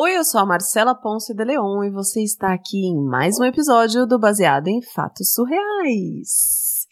Oi, 0.00 0.16
eu 0.16 0.22
sou 0.22 0.40
a 0.40 0.46
Marcela 0.46 0.94
Ponce 0.94 1.34
de 1.34 1.44
Leon 1.44 1.82
e 1.82 1.90
você 1.90 2.22
está 2.22 2.54
aqui 2.54 2.86
em 2.86 3.04
mais 3.04 3.40
um 3.40 3.44
episódio 3.44 4.06
do 4.06 4.16
Baseado 4.16 4.68
em 4.68 4.80
Fatos 4.80 5.32
Surreais. 5.32 6.86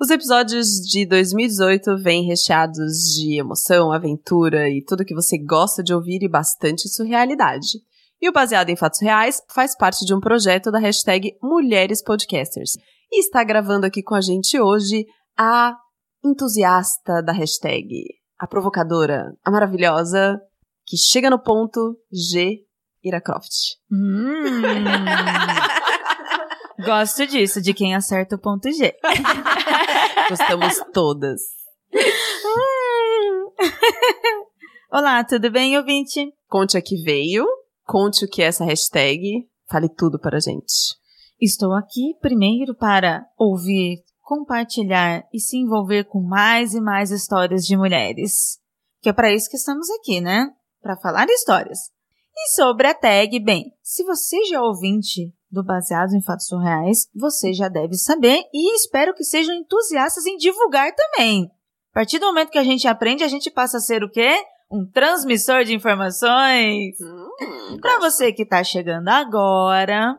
Os 0.00 0.10
episódios 0.10 0.66
de 0.66 1.06
2018 1.06 1.96
vêm 1.98 2.24
recheados 2.24 3.14
de 3.14 3.38
emoção, 3.38 3.92
aventura 3.92 4.68
e 4.68 4.82
tudo 4.84 5.04
que 5.04 5.14
você 5.14 5.38
gosta 5.38 5.84
de 5.84 5.94
ouvir 5.94 6.24
e 6.24 6.28
bastante 6.28 6.88
surrealidade. 6.88 7.78
E 8.20 8.28
o 8.28 8.32
Baseado 8.32 8.70
em 8.70 8.76
Fatos 8.76 9.00
Reais 9.00 9.40
faz 9.54 9.76
parte 9.76 10.04
de 10.04 10.12
um 10.12 10.18
projeto 10.18 10.72
da 10.72 10.80
hashtag 10.80 11.38
Mulheres 11.40 12.02
Podcasters. 12.02 12.72
E 13.08 13.20
está 13.20 13.44
gravando 13.44 13.86
aqui 13.86 14.02
com 14.02 14.16
a 14.16 14.20
gente 14.20 14.58
hoje 14.58 15.06
a 15.38 15.76
entusiasta 16.24 17.22
da 17.22 17.32
hashtag, 17.32 18.02
a 18.36 18.48
provocadora, 18.48 19.32
a 19.44 19.50
maravilhosa, 19.52 20.40
que 20.88 20.96
chega 20.96 21.28
no 21.28 21.38
ponto 21.38 21.98
G. 22.10 22.64
Ira 23.04 23.20
Croft. 23.20 23.76
Hum. 23.92 24.62
Gosto 26.82 27.26
disso, 27.26 27.60
de 27.60 27.74
quem 27.74 27.94
acerta 27.94 28.36
o 28.36 28.38
ponto 28.38 28.72
G. 28.72 28.96
Gostamos 30.30 30.80
todas. 30.94 31.42
Olá, 34.90 35.22
tudo 35.24 35.50
bem, 35.50 35.76
ouvinte? 35.76 36.32
Conte 36.48 36.78
a 36.78 36.82
que 36.82 37.02
veio, 37.02 37.46
conte 37.84 38.24
o 38.24 38.28
que 38.28 38.40
é 38.40 38.46
essa 38.46 38.64
hashtag, 38.64 39.46
fale 39.68 39.90
tudo 39.90 40.18
para 40.18 40.38
a 40.38 40.40
gente. 40.40 40.96
Estou 41.38 41.74
aqui 41.74 42.14
primeiro 42.18 42.74
para 42.74 43.26
ouvir, 43.36 44.02
compartilhar 44.22 45.28
e 45.34 45.38
se 45.38 45.58
envolver 45.58 46.04
com 46.04 46.22
mais 46.22 46.72
e 46.72 46.80
mais 46.80 47.10
histórias 47.10 47.66
de 47.66 47.76
mulheres. 47.76 48.58
Que 49.02 49.10
é 49.10 49.12
para 49.12 49.32
isso 49.32 49.50
que 49.50 49.56
estamos 49.56 49.90
aqui, 49.90 50.22
né? 50.22 50.50
Para 50.80 50.96
falar 50.96 51.26
histórias. 51.28 51.90
E 52.36 52.54
sobre 52.54 52.86
a 52.86 52.94
tag, 52.94 53.38
bem, 53.40 53.72
se 53.82 54.04
você 54.04 54.44
já 54.44 54.58
é 54.58 54.60
ouvinte 54.60 55.32
do 55.50 55.64
Baseado 55.64 56.14
em 56.14 56.22
Fatos 56.22 56.46
Surreais, 56.46 57.08
você 57.14 57.52
já 57.52 57.68
deve 57.68 57.96
saber 57.96 58.44
e 58.52 58.76
espero 58.76 59.14
que 59.14 59.24
sejam 59.24 59.54
entusiastas 59.54 60.24
em 60.26 60.36
divulgar 60.36 60.94
também. 60.94 61.50
A 61.90 61.94
partir 61.94 62.18
do 62.18 62.26
momento 62.26 62.50
que 62.50 62.58
a 62.58 62.64
gente 62.64 62.86
aprende, 62.86 63.24
a 63.24 63.28
gente 63.28 63.50
passa 63.50 63.78
a 63.78 63.80
ser 63.80 64.04
o 64.04 64.10
quê? 64.10 64.40
Um 64.70 64.86
transmissor 64.88 65.64
de 65.64 65.74
informações. 65.74 66.96
Hum, 67.00 67.78
Para 67.80 67.98
você 67.98 68.32
que 68.32 68.42
está 68.42 68.62
chegando 68.62 69.08
agora, 69.08 70.14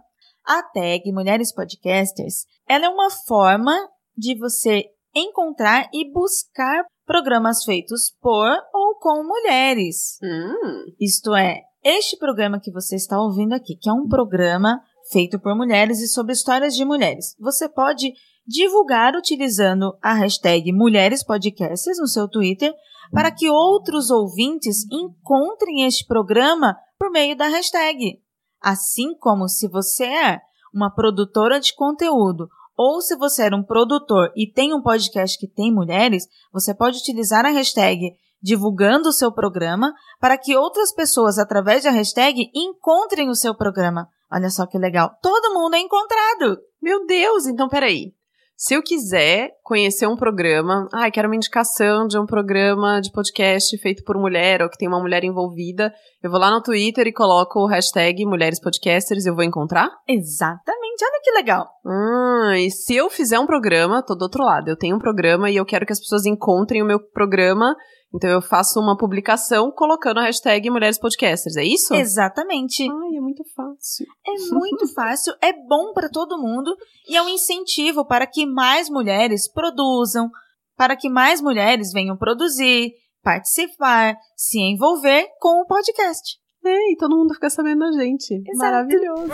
a 0.46 0.64
tag 0.64 1.12
Mulheres 1.14 1.54
Podcasters, 1.54 2.46
ela 2.68 2.88
é 2.88 2.90
uma 2.90 3.10
forma 3.10 3.74
de 4.18 4.38
você 4.38 4.86
encontrar 5.16 5.88
e 5.94 6.12
buscar 6.12 6.84
programas 7.10 7.64
feitos 7.64 8.16
por 8.22 8.52
ou 8.72 9.00
com 9.00 9.24
mulheres. 9.24 10.20
Hum, 10.22 10.94
Isto 11.00 11.36
é, 11.36 11.64
este 11.84 12.16
programa 12.20 12.60
que 12.60 12.72
você 12.72 12.96
está 12.96 13.20
ouvindo 13.20 13.54
aqui, 13.54 13.76
que 13.76 13.90
é 13.90 13.92
um 13.94 14.08
programa 14.08 14.80
feito 15.12 15.40
por 15.40 15.56
mulheres 15.56 16.00
e 16.02 16.08
sobre 16.08 16.34
histórias 16.34 16.76
de 16.76 16.86
mulheres. 16.86 17.36
Você 17.40 17.68
pode 17.68 18.14
divulgar 18.46 19.16
utilizando 19.16 19.98
a 20.04 20.14
hashtag 20.14 20.72
Mulheres 20.72 21.24
Podcasters 21.24 21.98
no 21.98 22.08
seu 22.08 22.28
Twitter 22.28 22.72
para 23.12 23.32
que 23.32 23.50
outros 23.50 24.12
ouvintes 24.12 24.86
encontrem 24.92 25.88
este 25.88 26.06
programa 26.06 26.78
por 27.00 27.10
meio 27.10 27.36
da 27.36 27.48
hashtag. 27.48 28.20
Assim 28.62 29.16
como 29.18 29.48
se 29.48 29.68
você 29.68 30.06
é 30.06 30.40
uma 30.72 30.94
produtora 30.94 31.60
de 31.60 31.74
conteúdo 31.74 32.48
ou 32.82 33.02
se 33.02 33.18
você 33.18 33.50
é 33.50 33.54
um 33.54 33.62
produtor 33.62 34.32
e 34.38 34.50
tem 34.50 34.74
um 34.74 34.82
podcast 34.82 35.38
que 35.38 35.50
tem 35.50 35.70
mulheres, 35.70 36.24
você 36.50 36.74
pode 36.74 36.98
utilizar 36.98 37.46
a 37.46 37.50
hashtag 37.50 38.14
divulgando 38.42 39.10
o 39.10 39.12
seu 39.12 39.34
programa 39.34 39.94
para 40.18 40.38
que 40.38 40.56
outras 40.56 40.94
pessoas, 40.94 41.38
através 41.38 41.84
da 41.84 41.92
hashtag, 41.92 42.50
encontrem 42.56 43.28
o 43.28 43.36
seu 43.36 43.54
programa. 43.54 44.08
Olha 44.32 44.50
só 44.50 44.66
que 44.66 44.78
legal. 44.78 45.12
Todo 45.22 45.54
mundo 45.54 45.76
é 45.76 45.80
encontrado. 45.80 46.58
meu 46.82 47.06
Deus, 47.06 47.48
então 47.48 47.68
peraí. 47.68 48.14
Se 48.62 48.74
eu 48.74 48.84
quiser 48.84 49.52
conhecer 49.64 50.06
um 50.06 50.18
programa, 50.18 50.90
ai, 50.94 51.10
quero 51.12 51.30
uma 51.30 51.36
indicação 51.38 52.06
de 52.06 52.20
um 52.20 52.26
programa 52.26 53.00
de 53.00 53.10
podcast 53.10 53.78
feito 53.78 54.04
por 54.04 54.18
mulher 54.18 54.62
ou 54.62 54.70
que 54.70 54.78
tem 54.78 54.86
uma 54.86 55.00
mulher 55.00 55.24
envolvida, 55.24 55.94
eu 56.22 56.30
vou 56.30 56.38
lá 56.38 56.52
no 56.52 56.62
Twitter 56.62 57.08
e 57.08 57.14
coloco 57.14 57.62
o 57.62 57.68
hashtag 57.68 58.26
Mulheres 58.26 58.60
Podcasters 58.60 59.26
e 59.26 59.30
eu 59.30 59.34
vou 59.34 59.46
encontrar? 59.46 59.90
Exatamente. 60.06 61.06
Olha 61.06 61.22
que 61.24 61.32
legal. 61.32 61.70
Hum, 61.86 62.52
e 62.52 62.70
se 62.70 62.94
eu 62.98 63.10
fizer 63.10 63.40
um 63.40 63.46
programa, 63.46 64.04
tô 64.04 64.14
do 64.14 64.24
outro 64.24 64.44
lado. 64.44 64.68
Eu 64.68 64.76
tenho 64.76 64.98
um 64.98 65.00
programa 65.00 65.50
e 65.50 65.56
eu 65.56 65.66
quero 65.66 65.86
que 65.86 65.94
as 65.94 66.00
pessoas 66.02 66.26
encontrem 66.26 66.84
o 66.84 66.86
meu 66.86 67.00
programa, 67.00 67.74
então 68.14 68.30
eu 68.30 68.42
faço 68.42 68.80
uma 68.80 68.98
publicação 68.98 69.72
colocando 69.72 70.20
a 70.20 70.24
hashtag 70.24 70.70
Mulheres 70.70 70.98
Podcasters, 71.00 71.56
é 71.56 71.64
isso? 71.64 71.94
Exatamente. 71.94 72.84
Ai, 72.84 73.18
é 73.18 73.22
muito 73.22 73.44
fácil. 73.56 74.06
É 74.26 74.54
muito 74.54 74.88
fácil, 74.94 75.34
é 75.42 75.54
bom 75.54 75.94
para 75.94 76.10
todo 76.10 76.42
mundo 76.42 76.76
e 77.08 77.16
é 77.16 77.22
um 77.22 77.30
incentivo 77.30 78.06
para 78.06 78.26
que 78.26 78.46
mais 78.46 78.90
mulheres 78.90 79.52
produzam, 79.52 80.30
para 80.76 80.96
que 80.96 81.10
mais 81.10 81.42
mulheres 81.42 81.92
venham 81.92 82.18
produzir, 82.18 82.94
participar, 83.22 84.16
se 84.36 84.60
envolver 84.60 85.28
com 85.40 85.62
o 85.62 85.66
podcast. 85.66 86.38
É, 86.66 86.92
e 86.92 86.98
todo 86.98 87.16
mundo 87.16 87.34
fica 87.34 87.50
sabendo 87.50 87.80
da 87.80 87.92
gente. 87.92 88.34
Exato. 88.34 88.58
Maravilhoso. 88.58 89.32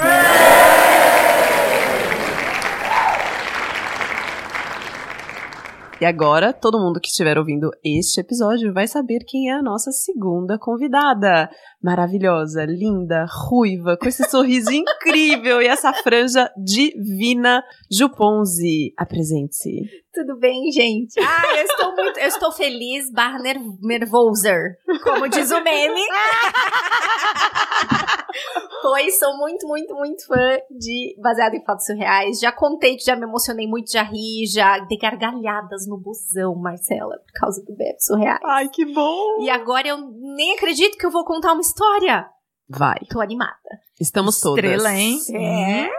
E 6.00 6.06
agora, 6.06 6.52
todo 6.52 6.78
mundo 6.78 7.00
que 7.00 7.08
estiver 7.08 7.38
ouvindo 7.38 7.72
este 7.82 8.20
episódio 8.20 8.74
vai 8.74 8.86
saber 8.86 9.20
quem 9.26 9.50
é 9.50 9.54
a 9.54 9.62
nossa 9.62 9.92
segunda 9.92 10.60
convidada. 10.60 11.50
Maravilhosa, 11.82 12.66
linda, 12.66 13.26
ruiva, 13.50 13.96
com 13.96 14.06
esse 14.06 14.30
sorriso 14.30 14.72
incrível 14.76 15.62
e 15.62 15.68
essa 15.68 15.94
franja 15.94 16.52
divina. 16.58 17.64
Juponzi, 17.90 18.94
apresente-se. 18.98 19.84
Tudo 20.14 20.38
bem, 20.38 20.70
gente? 20.72 21.18
Ah, 21.20 21.58
eu 21.58 21.64
estou 21.64 21.96
muito, 21.96 22.20
eu 22.20 22.28
estou 22.28 22.52
feliz 22.52 23.12
barra 23.12 23.40
ner 23.40 23.58
nervoser, 23.82 24.78
como 25.04 25.28
diz 25.28 25.52
o 25.52 25.62
meme. 25.62 26.00
pois 28.82 29.20
sou 29.20 29.38
muito, 29.38 29.68
muito, 29.68 29.94
muito 29.94 30.26
fã 30.26 30.58
de 30.72 31.16
Baseado 31.22 31.56
em 31.56 31.66
Fatos 31.66 31.86
Surreais. 31.86 32.40
Já 32.40 32.52
contei 32.52 32.96
que 32.96 33.04
já 33.04 33.16
me 33.16 33.24
emocionei 33.24 33.68
muito, 33.68 33.92
já 33.92 34.04
ri, 34.04 34.46
já 34.48 34.80
dei 34.80 34.98
gargalhadas 34.98 35.85
no 35.88 35.98
busão, 35.98 36.56
Marcela, 36.56 37.18
por 37.18 37.34
causa 37.40 37.64
do 37.64 37.76
Bebe 37.76 38.00
Surreais. 38.00 38.40
Ai, 38.44 38.70
que 38.70 38.86
bom! 38.86 39.42
E 39.42 39.50
agora 39.50 39.88
eu 39.88 39.98
nem 39.98 40.56
acredito 40.56 40.98
que 40.98 41.06
eu 41.06 41.12
vou 41.12 41.26
contar 41.26 41.54
uma 41.54 41.62
história. 41.62 42.28
Vai, 42.68 43.00
Tô 43.10 43.22
animada. 43.22 43.56
estamos 44.00 44.40
todas. 44.40 44.64
Estrela, 44.64 44.92
hein? 44.94 45.20
É. 45.34 45.90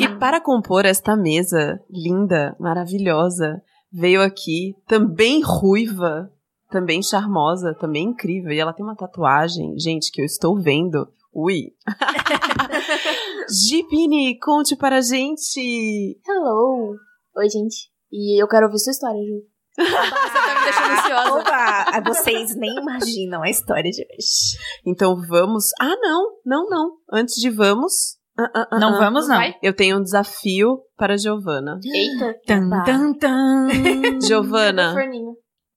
E 0.00 0.08
para 0.18 0.40
compor 0.40 0.86
esta 0.86 1.14
mesa 1.14 1.78
linda, 1.90 2.56
maravilhosa, 2.58 3.62
veio 3.92 4.22
aqui 4.22 4.74
também 4.86 5.42
ruiva, 5.42 6.32
também 6.70 7.02
charmosa, 7.02 7.74
também 7.74 8.04
incrível. 8.04 8.50
E 8.50 8.58
ela 8.58 8.72
tem 8.72 8.84
uma 8.84 8.96
tatuagem, 8.96 9.78
gente, 9.78 10.10
que 10.10 10.22
eu 10.22 10.24
estou 10.24 10.58
vendo. 10.58 11.06
Ui! 11.32 11.72
Gipini, 13.50 14.38
conte 14.38 14.74
para 14.74 14.96
a 14.96 15.00
gente! 15.00 16.18
Hello! 16.26 16.94
Oi, 17.36 17.48
gente. 17.50 17.90
E 18.16 18.40
eu 18.40 18.46
quero 18.46 18.66
ouvir 18.66 18.78
sua 18.78 18.92
história, 18.92 19.18
Ju. 19.20 19.42
Você 19.76 19.90
tá 19.92 20.54
me 20.54 20.64
deixando 20.64 20.92
ansiosa. 21.02 21.34
Opa, 21.40 22.00
vocês 22.06 22.56
nem 22.56 22.70
imaginam 22.78 23.42
a 23.42 23.50
história 23.50 23.90
de 23.90 24.02
hoje. 24.02 24.56
Então 24.86 25.16
vamos. 25.28 25.70
Ah, 25.80 25.96
não, 26.00 26.30
não, 26.46 26.68
não. 26.70 26.90
Antes 27.12 27.34
de 27.40 27.50
vamos. 27.50 28.16
ah, 28.38 28.50
ah, 28.54 28.68
ah, 28.70 28.78
Não 28.78 28.98
vamos, 29.00 29.26
não. 29.26 29.34
vai? 29.36 29.56
Eu 29.60 29.74
tenho 29.74 29.98
um 29.98 30.02
desafio 30.02 30.78
para 30.96 31.14
a 31.14 31.16
Giovana. 31.16 31.80
Eita. 31.84 32.38
Tan, 32.46 32.70
tan, 32.84 33.12
tan. 33.14 33.68
Giovana, 34.24 34.94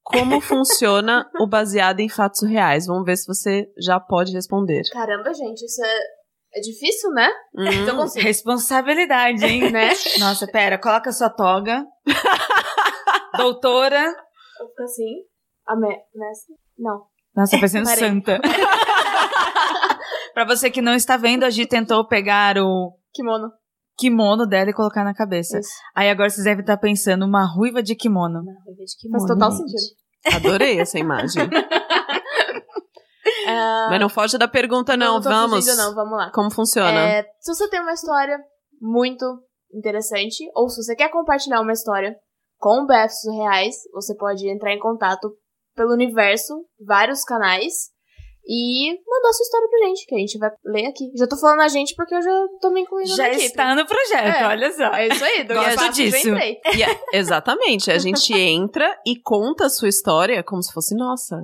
como 0.04 0.40
funciona 0.40 1.28
o 1.40 1.48
baseado 1.48 2.00
em 2.00 2.08
fatos 2.08 2.44
reais? 2.48 2.86
Vamos 2.86 3.04
ver 3.04 3.18
se 3.18 3.26
você 3.26 3.66
já 3.80 4.00
pode 4.00 4.32
responder. 4.32 4.84
Caramba, 4.92 5.34
gente, 5.34 5.66
isso 5.66 5.84
é, 5.84 6.00
é 6.58 6.60
difícil, 6.60 7.12
né? 7.12 7.30
Hum, 7.56 7.66
Então 7.84 7.96
consigo. 7.98 8.26
Responsabilidade, 8.26 9.46
hein? 9.46 9.70
Né? 9.72 9.90
Nossa, 10.20 10.48
pera, 10.48 10.78
coloca 10.78 11.12
sua 11.12 11.30
toga. 11.30 11.86
Doutora. 13.38 14.04
Eu 14.60 14.68
fico 14.70 14.84
assim. 14.84 15.16
A 15.68 15.76
me... 15.76 15.88
mestre? 16.16 16.56
Não. 16.78 17.04
Nossa, 17.36 17.58
parecendo 17.58 17.88
santa. 17.88 18.40
pra 20.34 20.46
você 20.46 20.70
que 20.72 20.82
não 20.82 20.94
está 20.96 21.18
vendo, 21.18 21.44
a 21.44 21.50
Gi 21.50 21.68
tentou 21.68 22.08
pegar 22.08 22.58
o 22.58 22.94
Kimono. 23.14 23.52
kimono 24.00 24.48
dela 24.48 24.70
e 24.70 24.74
colocar 24.74 25.04
na 25.04 25.14
cabeça. 25.14 25.60
Isso. 25.60 25.70
Aí 25.96 26.10
agora 26.10 26.30
vocês 26.30 26.46
devem 26.46 26.62
estar 26.62 26.78
pensando, 26.78 27.26
uma 27.26 27.46
ruiva 27.46 27.84
de 27.84 27.96
kimono. 27.96 28.44
Faz 29.12 29.26
total 29.26 29.52
sentido. 29.52 30.36
adorei 30.36 30.80
essa 30.80 30.98
imagem. 30.98 31.48
Ah, 33.50 33.88
Mas 33.90 34.00
não 34.00 34.10
foge 34.10 34.38
da 34.38 34.48
pergunta, 34.48 34.96
não. 34.98 35.22
tô 35.22 35.30
Vamos. 35.30 35.66
fugindo, 35.66 35.78
não, 35.78 35.94
vamos 35.96 36.18
lá. 36.18 36.32
Como 36.32 36.52
funciona? 36.52 37.00
É, 37.00 37.24
se 37.40 37.54
você 37.54 37.70
tem 37.70 37.80
uma 37.82 37.94
história 37.94 38.38
muito 38.82 39.26
interessante, 39.74 40.44
ou 40.56 40.70
se 40.70 40.82
você 40.84 40.96
quer 40.96 41.10
compartilhar 41.10 41.62
uma 41.62 41.74
história 41.74 42.16
com 42.60 42.86
BFs 42.86 43.24
reais, 43.38 43.76
você 43.94 44.16
pode 44.16 44.48
entrar 44.50 44.74
em 44.74 44.80
contato 44.80 45.30
pelo 45.76 45.94
universo, 45.94 46.66
vários 46.86 47.24
canais, 47.24 47.74
e 48.50 48.92
mandou 49.06 49.34
sua 49.34 49.44
história 49.44 49.68
pra 49.70 49.88
gente, 49.90 50.06
que 50.08 50.16
a 50.16 50.18
gente 50.18 50.38
vai 50.38 50.50
ler 50.66 50.86
aqui. 50.88 51.12
Já 51.18 51.28
tô 51.28 51.36
falando 51.38 51.60
a 51.62 51.68
gente 51.68 51.94
porque 51.96 52.16
eu 52.16 52.22
já 52.22 52.48
tô 52.62 52.70
me 52.72 52.80
incluindo 52.82 53.10
Já 53.16 53.24
na 53.24 53.30
equipe. 53.30 53.46
está 53.46 53.76
no 53.76 53.86
projeto, 53.86 54.38
É. 54.38 54.48
olha 54.48 54.72
só. 54.72 54.84
É 54.94 55.08
isso 55.10 55.24
aí, 55.26 55.44
do 55.44 55.54
Gosto 55.54 55.70
espaço, 55.70 55.86
já 55.86 55.92
disso. 55.92 56.30
entrei. 56.30 56.58
E 56.74 56.82
é- 56.84 57.02
exatamente, 57.14 57.92
a 57.92 57.98
gente 58.00 58.32
entra 58.40 58.98
e 59.06 59.20
conta 59.22 59.66
a 59.66 59.70
sua 59.70 59.90
história 59.90 60.42
como 60.44 60.64
se 60.64 60.72
fosse 60.72 60.96
nossa. 60.96 61.36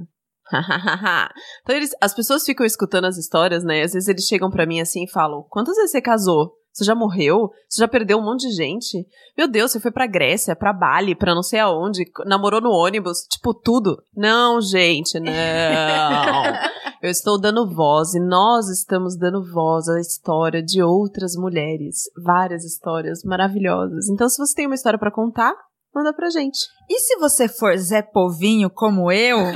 então 1.63 1.75
eles, 1.75 1.91
as 2.01 2.13
pessoas 2.13 2.43
ficam 2.43 2.65
escutando 2.65 3.05
as 3.05 3.17
histórias, 3.17 3.63
né? 3.63 3.81
Às 3.81 3.93
vezes 3.93 4.07
eles 4.07 4.25
chegam 4.25 4.49
pra 4.49 4.65
mim 4.65 4.79
assim 4.79 5.03
e 5.03 5.09
falam: 5.09 5.45
"Quantas 5.49 5.75
vezes 5.75 5.91
você 5.91 6.01
casou? 6.01 6.53
Você 6.73 6.83
já 6.85 6.95
morreu? 6.95 7.51
Você 7.69 7.81
já 7.81 7.87
perdeu 7.87 8.17
um 8.17 8.25
monte 8.25 8.49
de 8.49 8.55
gente? 8.55 9.05
Meu 9.37 9.47
Deus, 9.47 9.71
você 9.71 9.79
foi 9.79 9.91
pra 9.91 10.07
Grécia, 10.07 10.55
pra 10.55 10.73
Bali, 10.73 11.13
pra 11.13 11.35
não 11.35 11.43
sei 11.43 11.59
aonde, 11.59 12.03
namorou 12.25 12.59
no 12.59 12.71
ônibus, 12.71 13.19
tipo 13.29 13.53
tudo. 13.53 14.01
Não, 14.15 14.59
gente, 14.59 15.19
não. 15.19 15.31
Eu 16.99 17.11
estou 17.11 17.39
dando 17.39 17.69
voz 17.69 18.15
e 18.15 18.19
nós 18.19 18.69
estamos 18.69 19.15
dando 19.17 19.43
voz 19.51 19.87
à 19.87 19.99
história 19.99 20.63
de 20.63 20.81
outras 20.81 21.35
mulheres, 21.35 22.03
várias 22.23 22.63
histórias 22.63 23.23
maravilhosas. 23.23 24.07
Então, 24.07 24.27
se 24.27 24.37
você 24.37 24.55
tem 24.55 24.65
uma 24.65 24.75
história 24.75 24.97
pra 24.97 25.11
contar, 25.11 25.53
manda 25.93 26.13
pra 26.13 26.29
gente. 26.29 26.59
E 26.89 26.99
se 26.99 27.17
você 27.17 27.47
for 27.47 27.77
Zé 27.77 28.01
Povinho 28.01 28.69
como 28.69 29.11
eu? 29.11 29.37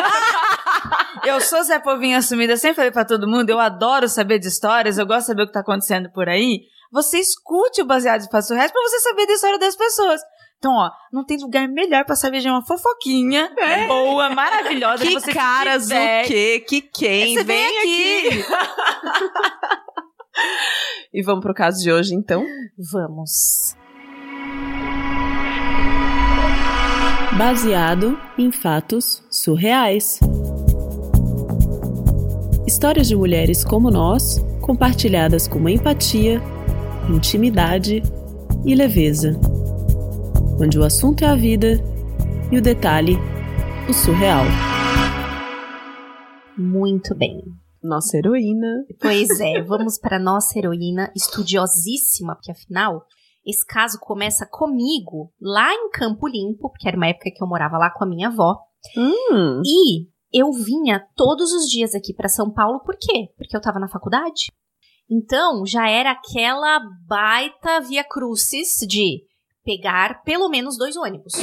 eu 1.27 1.41
sou 1.41 1.61
Zé 1.63 1.77
Povinho 1.79 2.17
assumida, 2.17 2.55
sempre 2.55 2.77
falei 2.77 2.91
pra 2.91 3.03
todo 3.05 3.27
mundo, 3.27 3.49
eu 3.49 3.59
adoro 3.59 4.07
saber 4.07 4.39
de 4.39 4.47
histórias, 4.47 4.97
eu 4.97 5.05
gosto 5.05 5.21
de 5.21 5.25
saber 5.27 5.43
o 5.43 5.47
que 5.47 5.53
tá 5.53 5.59
acontecendo 5.59 6.09
por 6.11 6.29
aí. 6.29 6.61
Você 6.91 7.19
escute 7.19 7.81
o 7.81 7.85
Baseado 7.85 8.23
em 8.23 8.29
Fatos 8.29 8.49
Reais 8.49 8.71
pra 8.71 8.81
você 8.81 8.99
saber 9.01 9.27
da 9.27 9.33
história 9.33 9.59
das 9.59 9.75
pessoas. 9.75 10.21
Então, 10.57 10.73
ó, 10.73 10.89
não 11.11 11.25
tem 11.25 11.37
lugar 11.37 11.67
melhor 11.67 12.05
pra 12.05 12.15
saber 12.15 12.39
de 12.39 12.49
uma 12.49 12.65
fofoquinha 12.65 13.51
boa, 13.87 14.29
maravilhosa. 14.29 15.05
Que 15.05 15.13
você 15.13 15.33
caras, 15.33 15.83
tiver. 15.83 16.23
o 16.23 16.27
quê? 16.27 16.65
Que 16.67 16.81
quem? 16.81 17.35
Você 17.35 17.43
vem 17.43 17.77
aqui. 17.79 18.45
E 21.11 21.23
vamos 21.23 21.41
pro 21.41 21.51
caso 21.51 21.81
de 21.81 21.91
hoje, 21.91 22.13
então. 22.13 22.45
Vamos. 22.91 23.75
Baseado 27.35 28.19
em 28.37 28.51
fatos 28.51 29.23
surreais. 29.31 30.19
Histórias 32.67 33.07
de 33.07 33.15
mulheres 33.15 33.63
como 33.63 33.89
nós, 33.89 34.39
compartilhadas 34.61 35.47
com 35.47 35.69
empatia, 35.69 36.41
intimidade 37.09 38.03
e 38.65 38.75
leveza. 38.75 39.39
Onde 40.61 40.77
o 40.77 40.83
assunto 40.83 41.23
é 41.23 41.27
a 41.27 41.35
vida 41.35 41.81
e 42.51 42.57
o 42.57 42.61
detalhe, 42.61 43.15
o 43.89 43.93
surreal. 43.93 44.43
Muito 46.57 47.15
bem. 47.15 47.41
Nossa 47.81 48.17
heroína. 48.17 48.83
Pois 48.99 49.39
é, 49.39 49.61
vamos 49.61 49.97
para 49.97 50.19
nossa 50.19 50.59
heroína 50.59 51.09
estudiosíssima, 51.15 52.35
porque 52.35 52.51
afinal, 52.51 53.05
esse 53.45 53.65
caso 53.65 53.97
começa 53.97 54.45
comigo 54.45 55.31
lá 55.39 55.73
em 55.73 55.89
Campo 55.89 56.27
Limpo, 56.27 56.69
porque 56.69 56.85
era 56.85 56.97
uma 56.97 57.07
época 57.07 57.31
que 57.33 57.41
eu 57.41 57.47
morava 57.47 57.77
lá 57.77 57.89
com 57.89 58.03
a 58.03 58.07
minha 58.07 58.27
avó. 58.27 58.57
Hum, 58.97 59.61
E 59.65 60.16
eu 60.33 60.51
vinha 60.51 61.05
todos 61.15 61.51
os 61.53 61.65
dias 61.69 61.93
aqui 61.95 62.13
para 62.13 62.29
São 62.29 62.51
Paulo, 62.51 62.81
por 62.83 62.95
quê? 62.99 63.29
Porque 63.37 63.55
eu 63.55 63.61
tava 63.61 63.79
na 63.79 63.87
faculdade. 63.87 64.51
Então, 65.09 65.65
já 65.65 65.89
era 65.89 66.11
aquela 66.11 66.79
baita 67.07 67.79
via 67.79 68.03
crucis 68.03 68.77
de 68.87 69.23
pegar 69.63 70.23
pelo 70.23 70.49
menos 70.49 70.77
dois 70.77 70.97
ônibus, 70.97 71.33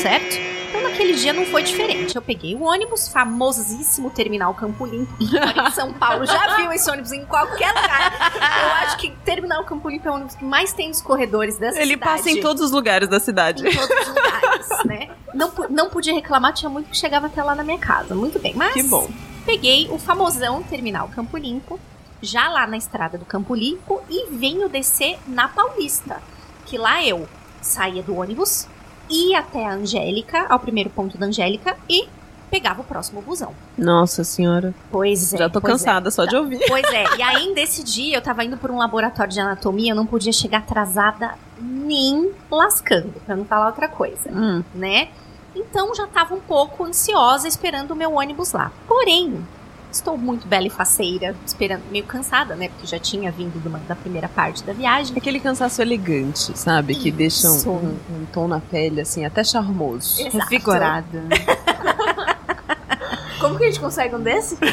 certo? 0.00 0.59
Então, 0.80 0.90
naquele 0.90 1.14
dia 1.14 1.32
não 1.32 1.44
foi 1.46 1.62
diferente. 1.62 2.16
Eu 2.16 2.22
peguei 2.22 2.54
o 2.54 2.62
ônibus, 2.62 3.08
famosíssimo 3.08 4.10
Terminal 4.10 4.54
Campo 4.54 4.84
Limpo, 4.86 5.12
em 5.20 5.70
São 5.72 5.92
Paulo. 5.92 6.24
Já 6.26 6.56
viu 6.56 6.72
esse 6.72 6.90
ônibus 6.90 7.12
em 7.12 7.24
qualquer 7.26 7.68
lugar. 7.68 8.30
Eu 8.64 8.72
acho 8.86 8.96
que 8.98 9.10
Terminal 9.24 9.64
Campo 9.64 9.88
Limpo 9.88 10.08
é 10.08 10.10
o 10.10 10.14
ônibus 10.14 10.34
que 10.34 10.44
mais 10.44 10.72
tem 10.72 10.88
nos 10.88 11.00
corredores 11.00 11.56
dessa 11.58 11.78
ele 11.80 11.94
cidade 11.94 12.16
passa 12.16 12.30
em 12.30 12.40
todos 12.40 12.62
os 12.62 12.70
lugares 12.70 13.08
da 13.08 13.20
cidade. 13.20 13.66
em 13.66 13.72
todos 13.76 13.98
os 14.00 14.08
lugares, 14.08 14.84
né? 14.84 15.10
Não, 15.34 15.52
não 15.68 15.90
podia 15.90 16.12
reclamar, 16.14 16.52
tinha 16.52 16.68
muito 16.68 16.90
que 16.90 16.96
chegava 16.96 17.26
até 17.26 17.42
lá 17.42 17.54
na 17.54 17.62
minha 17.62 17.78
casa. 17.78 18.14
Muito 18.14 18.38
bem, 18.38 18.54
mas 18.54 18.72
Que 18.72 18.82
bom. 18.82 19.08
peguei 19.44 19.88
o 19.90 19.98
famosão 19.98 20.62
terminal 20.62 21.08
Campo 21.08 21.36
Limpo, 21.36 21.78
já 22.22 22.48
lá 22.48 22.66
na 22.66 22.76
estrada 22.76 23.16
do 23.18 23.24
Campo 23.24 23.54
Limpo, 23.54 24.00
e 24.08 24.30
venho 24.30 24.68
descer 24.68 25.18
na 25.26 25.48
Paulista. 25.48 26.22
Que 26.66 26.76
lá 26.78 27.04
eu 27.04 27.28
saía 27.60 28.02
do 28.02 28.16
ônibus, 28.16 28.66
ia 29.10 29.40
até 29.40 29.66
a 29.66 29.72
Angélica, 29.72 30.46
ao 30.48 30.58
primeiro 30.58 30.88
ponto 30.90 31.18
da 31.18 31.26
Angélica, 31.26 31.76
e 31.88 32.08
pegava 32.50 32.80
o 32.80 32.84
próximo 32.84 33.22
busão. 33.22 33.54
Nossa 33.78 34.24
senhora. 34.24 34.74
Pois 34.90 35.32
é. 35.32 35.38
Já 35.38 35.48
tô 35.48 35.60
é. 35.60 35.62
cansada 35.62 36.10
só 36.10 36.24
de 36.24 36.36
ouvir. 36.36 36.60
Pois 36.66 36.84
é, 36.92 37.04
e 37.16 37.22
ainda 37.22 37.60
esse 37.60 37.82
dia 37.84 38.16
eu 38.16 38.22
tava 38.22 38.44
indo 38.44 38.56
por 38.56 38.70
um 38.70 38.78
laboratório 38.78 39.32
de 39.32 39.40
anatomia, 39.40 39.92
eu 39.92 39.96
não 39.96 40.06
podia 40.06 40.32
chegar 40.32 40.58
atrasada 40.58 41.34
nem 41.60 42.32
lascando, 42.50 43.12
pra 43.24 43.36
não 43.36 43.44
falar 43.44 43.66
outra 43.66 43.88
coisa 43.88 44.30
Hum, 44.32 44.64
né? 44.74 45.08
Então 45.54 45.94
já 45.94 46.06
tava 46.06 46.34
um 46.34 46.40
pouco 46.40 46.84
ansiosa 46.84 47.46
esperando 47.46 47.90
o 47.90 47.96
meu 47.96 48.12
ônibus 48.12 48.52
lá. 48.52 48.72
Porém, 48.86 49.44
estou 49.90 50.16
muito 50.16 50.46
bela 50.46 50.66
e 50.66 50.70
faceira, 50.70 51.34
esperando, 51.44 51.82
meio 51.90 52.04
cansada, 52.04 52.54
né? 52.54 52.68
Porque 52.68 52.86
já 52.86 52.98
tinha 52.98 53.30
vindo 53.32 53.60
uma- 53.66 53.78
da 53.80 53.96
primeira 53.96 54.28
parte 54.28 54.62
da 54.64 54.72
viagem. 54.72 55.16
aquele 55.16 55.40
cansaço 55.40 55.80
elegante, 55.82 56.56
sabe? 56.58 56.94
Que 56.94 57.10
deixa 57.10 57.48
um, 57.50 57.56
Isso. 57.56 57.70
um- 57.70 57.98
um 58.10 58.26
tom 58.32 58.46
na 58.48 58.60
pele, 58.60 59.00
assim, 59.00 59.24
até 59.24 59.42
charmoso. 59.44 60.20
Exato. 60.20 60.38
Revigorada. 60.38 61.24
Como 63.40 63.56
que 63.56 63.64
a 63.64 63.66
gente 63.68 63.80
consegue 63.80 64.14
um 64.14 64.20
desse? 64.20 64.58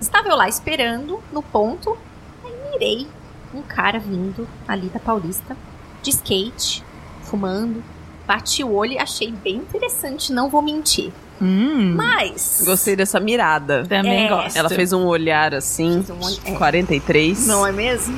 Estava 0.00 0.28
eu 0.28 0.36
lá 0.36 0.48
esperando 0.48 1.20
no 1.32 1.42
ponto, 1.42 1.96
aí 2.44 2.52
mirei 2.72 3.06
um 3.54 3.62
cara 3.62 3.98
vindo 3.98 4.48
ali 4.66 4.88
da 4.88 4.98
Paulista, 4.98 5.56
de 6.02 6.10
skate, 6.10 6.82
fumando. 7.22 7.82
Bati 8.26 8.62
o 8.64 8.72
olho 8.72 8.92
e 8.92 8.98
achei 8.98 9.30
bem 9.32 9.56
interessante, 9.56 10.32
não 10.32 10.48
vou 10.48 10.62
mentir. 10.62 11.12
Hum, 11.42 11.94
Mas. 11.96 12.62
Gostei 12.64 12.94
dessa 12.94 13.18
mirada. 13.18 13.84
também 13.88 14.26
É. 14.26 14.28
gosto. 14.28 14.56
Ela 14.56 14.68
fez 14.68 14.92
um 14.92 15.04
olhar 15.06 15.54
assim, 15.54 16.04
Fiz 16.04 16.10
um 16.46 16.52
é. 16.54 16.56
43. 16.56 17.46
Não 17.48 17.66
é 17.66 17.72
mesmo? 17.72 18.16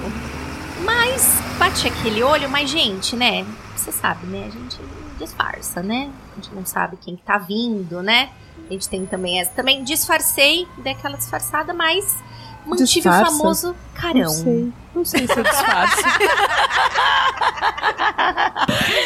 Mas 0.85 1.41
bate 1.59 1.89
aquele 1.89 2.23
olho, 2.23 2.49
mas 2.51 2.69
gente, 2.69 3.17
né? 3.17 3.47
Você 3.75 3.91
sabe, 3.91 4.27
né? 4.27 4.47
A 4.49 4.51
gente 4.51 4.79
disfarça, 5.19 5.83
né? 5.83 6.11
A 6.33 6.35
gente 6.41 6.55
não 6.55 6.67
sabe 6.67 6.99
quem 7.01 7.17
que 7.17 7.23
tá 7.23 7.39
vindo, 7.39 8.03
né? 8.03 8.29
A 8.69 8.73
gente 8.73 8.89
tem 8.89 9.07
também 9.07 9.41
essa. 9.41 9.51
Também 9.53 9.83
disfarcei, 9.83 10.67
dei 10.79 10.93
aquela 10.93 11.17
disfarçada, 11.17 11.73
mas 11.73 12.17
mantive 12.65 12.87
Disfarça? 12.87 13.33
o 13.33 13.37
famoso 13.39 13.75
carão. 13.95 14.23
Não 14.23 14.29
sei. 14.31 14.73
Não 14.95 15.05
sei 15.05 15.27
se 15.27 15.37
eu 15.39 15.43
disfarço. 15.43 15.97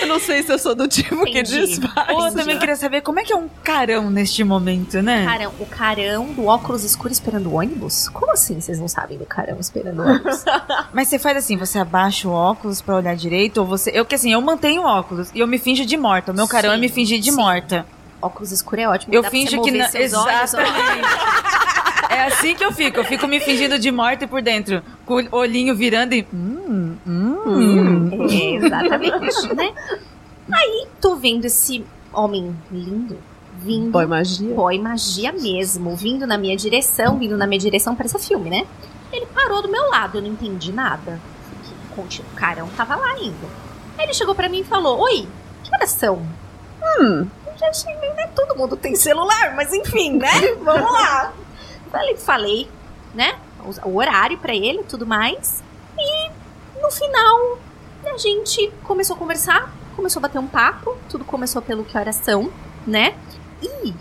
eu 0.02 0.06
não 0.06 0.20
sei 0.20 0.42
se 0.42 0.52
eu 0.52 0.58
sou 0.58 0.74
do 0.74 0.86
tipo 0.86 1.24
que 1.24 1.30
Entendi. 1.40 1.66
disfarça. 1.66 2.12
Ou 2.12 2.26
eu 2.26 2.34
também 2.34 2.58
queria 2.58 2.76
saber 2.76 3.00
como 3.00 3.18
é 3.20 3.24
que 3.24 3.32
é 3.32 3.36
um 3.36 3.48
carão 3.64 4.10
neste 4.10 4.44
momento, 4.44 5.00
né? 5.02 5.24
Carão, 5.24 5.52
o 5.58 5.66
carão 5.66 6.26
do 6.26 6.46
óculos 6.46 6.84
escuro 6.84 7.10
esperando 7.12 7.46
o 7.48 7.54
ônibus? 7.54 8.08
Como 8.10 8.30
assim 8.32 8.60
vocês 8.60 8.78
não 8.78 8.88
sabem 8.88 9.16
do 9.18 9.24
carão 9.24 9.56
esperando 9.58 10.02
o 10.02 10.06
ônibus? 10.06 10.44
Mas 10.92 11.08
você 11.08 11.18
faz 11.18 11.36
assim, 11.38 11.56
você 11.56 11.78
abaixa 11.78 12.28
o 12.28 12.32
óculos 12.32 12.82
pra 12.82 12.96
olhar 12.96 13.16
direito, 13.16 13.58
ou 13.58 13.66
você. 13.66 13.90
Eu 13.94 14.04
que 14.04 14.14
assim, 14.14 14.32
eu 14.32 14.40
mantenho 14.40 14.82
o 14.82 14.86
óculos 14.86 15.30
e 15.34 15.40
eu 15.40 15.46
me 15.46 15.58
finjo 15.58 15.84
de 15.86 15.96
morta. 15.96 16.32
O 16.32 16.34
meu 16.34 16.46
carão 16.46 16.70
é 16.70 16.74
Sim, 16.74 16.80
me 16.82 16.88
fingir 16.88 17.18
de 17.18 17.30
sim. 17.30 17.36
morta. 17.36 17.86
óculos 18.20 18.52
escuro 18.52 18.80
é 18.80 18.88
ótimo. 18.88 19.14
Eu 19.14 19.24
finjo 19.24 19.62
que 19.62 19.70
não. 19.70 19.86
Exatamente. 19.94 21.08
É 22.18 22.24
assim 22.26 22.54
que 22.54 22.64
eu 22.64 22.72
fico. 22.72 22.98
Eu 22.98 23.04
fico 23.04 23.26
me 23.28 23.38
fingindo 23.40 23.78
de 23.78 23.90
morta 23.90 24.24
e 24.24 24.26
por 24.26 24.42
dentro, 24.42 24.82
com 25.06 25.14
o 25.22 25.36
olhinho 25.36 25.74
virando 25.76 26.14
e. 26.14 26.26
Hum, 26.32 26.96
hum. 27.06 28.10
É, 28.30 28.54
exatamente, 28.56 29.54
né? 29.54 29.72
Aí, 30.52 30.86
tô 31.00 31.16
vendo 31.16 31.44
esse 31.44 31.84
homem 32.12 32.54
lindo 32.72 33.18
vindo. 33.60 33.90
Boy 33.90 34.06
magia. 34.06 34.54
Boy 34.54 34.78
magia 34.78 35.32
mesmo, 35.32 35.96
vindo 35.96 36.26
na 36.28 36.38
minha 36.38 36.56
direção, 36.56 37.18
vindo 37.18 37.36
na 37.36 37.44
minha 37.46 37.58
direção, 37.58 37.94
parece 37.96 38.16
filme, 38.20 38.48
né? 38.50 38.64
Ele 39.12 39.26
parou 39.26 39.60
do 39.62 39.68
meu 39.68 39.90
lado, 39.90 40.18
eu 40.18 40.22
não 40.22 40.28
entendi 40.30 40.70
nada. 40.72 41.20
Fiquei, 41.62 41.76
continu- 41.96 42.28
O 42.32 42.36
carão 42.36 42.68
tava 42.76 42.94
lá 42.94 43.08
ainda. 43.14 43.46
Aí 43.98 44.04
ele 44.04 44.14
chegou 44.14 44.32
pra 44.34 44.48
mim 44.48 44.60
e 44.60 44.64
falou: 44.64 45.00
Oi, 45.00 45.26
que 45.64 45.74
horas 45.74 45.90
são? 45.90 46.22
Hum, 47.00 47.26
Eu 47.46 47.58
já 47.58 47.68
achei 47.68 47.94
meio, 47.96 48.14
né? 48.14 48.28
Todo 48.34 48.56
mundo 48.56 48.76
tem 48.76 48.94
celular, 48.94 49.54
mas 49.56 49.72
enfim, 49.72 50.18
né? 50.18 50.30
Vamos 50.62 50.92
lá. 50.92 51.32
Falei, 51.90 52.16
falei, 52.16 52.68
né? 53.14 53.38
O, 53.60 53.88
o 53.88 53.96
horário 53.96 54.38
pra 54.38 54.54
ele 54.54 54.80
e 54.80 54.84
tudo 54.84 55.06
mais. 55.06 55.62
E 55.98 56.30
no 56.80 56.90
final, 56.90 57.58
a 58.04 58.16
gente 58.16 58.70
começou 58.84 59.16
a 59.16 59.18
conversar, 59.18 59.72
começou 59.96 60.20
a 60.20 60.22
bater 60.22 60.38
um 60.38 60.46
papo, 60.46 60.96
tudo 61.08 61.24
começou 61.24 61.60
pelo 61.60 61.84
que 61.84 61.96
horas 61.96 62.16
são, 62.16 62.50
né? 62.86 63.14
E 63.62 63.92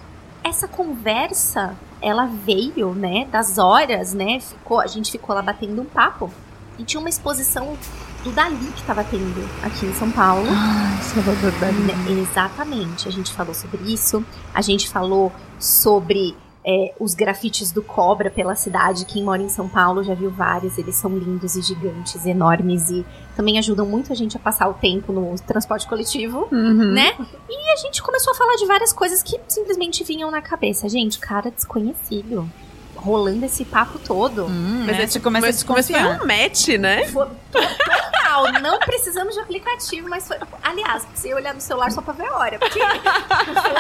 essa 0.44 0.68
conversa, 0.68 1.76
ela 2.02 2.26
veio, 2.26 2.94
né, 2.94 3.28
das 3.32 3.58
horas, 3.58 4.14
né? 4.14 4.40
Ficou, 4.40 4.80
a 4.80 4.88
gente 4.88 5.12
ficou 5.12 5.36
lá 5.36 5.42
batendo 5.42 5.82
um 5.82 5.86
papo. 5.86 6.32
E 6.78 6.84
tinha 6.84 7.00
uma 7.00 7.10
exposição 7.10 7.76
do 8.24 8.32
Dali 8.32 8.72
que 8.76 8.84
tava 8.84 9.04
tendo 9.04 9.50
aqui 9.64 9.86
em 9.86 9.94
São 9.96 10.12
Paulo. 10.12 10.48
Ai, 10.48 11.02
Salvador 11.02 11.52
Dali. 11.60 11.80
Né, 11.80 12.22
Exatamente. 12.22 13.08
A 13.08 13.12
gente 13.12 13.34
falou 13.34 13.54
sobre 13.54 13.82
isso. 13.92 14.24
A 14.54 14.62
gente 14.62 14.88
falou 14.88 15.32
sobre 15.60 16.36
é, 16.70 16.94
os 17.00 17.14
grafites 17.14 17.72
do 17.72 17.82
Cobra 17.82 18.30
pela 18.30 18.54
cidade. 18.54 19.06
Quem 19.06 19.24
mora 19.24 19.42
em 19.42 19.48
São 19.48 19.70
Paulo 19.70 20.04
já 20.04 20.14
viu 20.14 20.30
vários. 20.30 20.78
Eles 20.78 20.96
são 20.96 21.18
lindos 21.18 21.56
e 21.56 21.62
gigantes, 21.62 22.26
enormes 22.26 22.90
e 22.90 23.06
também 23.38 23.58
ajudam 23.58 23.86
muito 23.86 24.12
a 24.12 24.16
gente 24.16 24.36
a 24.36 24.40
passar 24.40 24.68
o 24.68 24.74
tempo 24.74 25.14
no 25.14 25.34
transporte 25.40 25.88
coletivo, 25.88 26.48
Uhum. 26.52 26.92
né? 26.92 27.14
E 27.50 27.72
a 27.72 27.76
gente 27.78 28.02
começou 28.04 28.34
a 28.34 28.36
falar 28.36 28.56
de 28.58 28.66
várias 28.66 28.92
coisas 28.92 29.24
que 29.24 29.40
simplesmente 29.48 30.04
vinham 30.04 30.30
na 30.30 30.42
cabeça. 30.42 30.90
Gente, 30.90 31.20
cara 31.20 31.50
desconhecido. 31.50 32.50
Rolando 32.98 33.46
esse 33.46 33.64
papo 33.66 33.98
todo. 34.00 34.46
Hum, 34.46 34.84
Mas, 34.86 34.98
né? 34.98 35.04
é, 35.04 35.08
Você 35.08 35.20
começa 35.20 35.46
a 35.46 35.50
mas, 35.50 35.64
mas 35.64 35.66
foi 35.66 35.92
desconfiar. 35.92 36.22
um 36.22 36.28
match, 36.28 36.68
né? 36.80 37.06
Foi 37.08 37.28
total. 37.52 38.52
Não 38.62 38.78
precisamos 38.80 39.34
de 39.34 39.40
aplicativo, 39.40 40.08
mas 40.10 40.28
foi. 40.28 40.38
Aliás, 40.62 41.08
você 41.14 41.34
olhar 41.34 41.54
no 41.54 41.62
celular 41.62 41.92
só 41.92 42.02
pra 42.02 42.14
ver 42.14 42.28
a 42.28 42.36
hora. 42.38 42.60
Porque 42.60 42.80
foi 42.80 42.90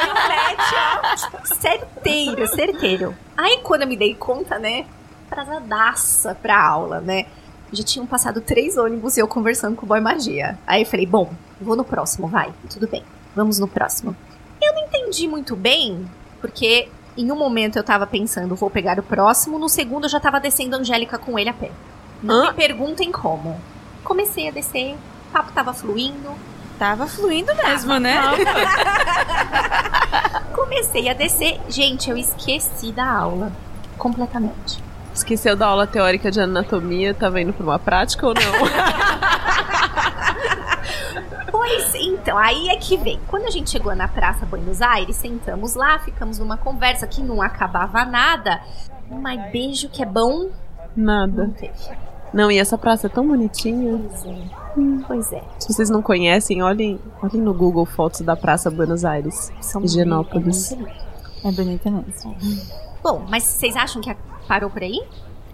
um 0.10 0.28
match, 0.28 1.24
ó. 1.44 1.46
Certeiro, 1.56 2.48
certeiro. 2.48 3.16
Aí 3.36 3.60
quando 3.64 3.82
eu 3.84 3.88
me 3.88 3.98
dei 3.98 4.16
conta, 4.16 4.58
né? 4.58 4.86
Atrasadaça 5.30 6.36
pra 6.36 6.60
aula, 6.62 7.00
né? 7.02 7.26
Já 7.72 7.84
tinham 7.84 8.06
passado 8.08 8.40
três 8.42 8.78
ônibus 8.78 9.18
e 9.18 9.20
eu 9.20 9.28
conversando 9.28 9.76
com 9.76 9.86
o 9.86 9.90
boy 9.90 10.00
magia. 10.00 10.58
Aí 10.66 10.84
eu 10.84 10.86
falei, 10.86 11.06
bom, 11.06 11.32
vou 11.60 11.76
no 11.76 11.84
próximo, 11.84 12.28
vai. 12.28 12.52
Tudo 12.72 12.88
bem. 12.88 13.04
Vamos 13.36 13.60
no 13.60 13.68
próximo. 13.68 14.16
Eu 14.62 14.74
não 14.74 14.84
entendi 14.86 15.28
muito 15.28 15.56
bem, 15.56 16.10
porque 16.42 16.88
em 17.18 17.32
um 17.32 17.36
momento 17.36 17.78
eu 17.78 17.84
tava 17.84 18.06
pensando, 18.06 18.56
vou 18.56 18.70
pegar 18.70 19.00
o 19.00 19.04
próximo, 19.04 19.58
no 19.58 19.68
segundo 19.68 20.06
eu 20.06 20.10
já 20.10 20.20
tava 20.20 20.40
descendo 20.40 20.76
a 20.76 20.80
Angélica 20.80 21.18
com 21.18 21.38
ele 21.38 21.50
a 21.50 21.54
pé. 21.54 21.72
Não 22.22 22.36
Hã? 22.36 22.48
me 22.48 22.54
perguntem 22.54 23.12
como. 23.12 23.60
Comecei 24.04 24.48
a 24.48 24.52
descer, 24.52 24.96
o 25.30 25.34
papo 25.34 25.52
tava 25.52 25.74
fluindo. 25.74 26.30
Tava 26.80 27.08
fluindo 27.08 27.54
mesmo, 27.56 28.00
né? 28.00 28.18
Comecei 30.54 31.10
a 31.10 31.14
descer. 31.14 31.60
Gente, 31.68 32.10
eu 32.10 32.18
esqueci 32.18 32.92
da 32.92 33.10
aula. 33.10 33.52
Completamente. 33.98 34.84
Esqueceu 35.12 35.56
da 35.56 35.66
aula 35.66 35.88
teórica 35.88 36.30
de 36.30 36.40
anatomia, 36.40 37.16
tava 37.16 37.42
indo 37.42 37.52
pra 37.52 37.64
uma 37.64 37.80
prática 37.80 38.28
ou 38.28 38.36
não? 38.36 38.42
Pois 41.68 41.96
então, 41.96 42.38
aí 42.38 42.70
é 42.70 42.78
que 42.78 42.96
vem. 42.96 43.20
Quando 43.28 43.46
a 43.46 43.50
gente 43.50 43.70
chegou 43.70 43.94
na 43.94 44.08
Praça 44.08 44.46
Buenos 44.46 44.82
Aires, 44.82 45.18
sentamos 45.18 45.76
lá, 45.76 46.00
ficamos 46.00 46.40
numa 46.40 46.56
conversa 46.58 47.06
que 47.06 47.22
não 47.22 47.42
acabava 47.42 48.06
nada. 48.06 48.62
Mas 49.12 49.52
beijo 49.52 49.90
que 49.90 50.02
é 50.02 50.06
bom, 50.06 50.50
Nada. 50.96 51.48
não 51.48 51.52
teve. 51.52 51.74
Não, 52.34 52.50
e 52.52 52.58
essa 52.58 52.78
praça 52.78 53.08
é 53.08 53.10
tão 53.10 53.28
bonitinha. 53.28 53.98
Pois 54.00 54.26
é. 54.26 55.06
Pois 55.08 55.34
é. 55.34 55.44
Se 55.60 55.74
vocês 55.74 55.90
não 55.90 56.02
conhecem, 56.02 56.62
olhem, 56.62 57.00
olhem 57.22 57.42
no 57.42 57.54
Google 57.54 57.86
fotos 57.86 58.22
da 58.22 58.36
Praça 58.36 58.70
Buenos 58.72 59.04
Aires. 59.06 59.52
São 59.62 59.84
Higienópolis. 59.84 60.72
é 60.72 60.76
lindo. 60.76 60.90
É 61.46 61.52
bonita 61.52 61.92
mesmo. 61.92 62.36
Bom, 63.04 63.26
mas 63.30 63.44
vocês 63.44 63.76
acham 63.76 64.02
que 64.02 64.16
parou 64.48 64.70
por 64.70 64.82
aí? 64.84 65.00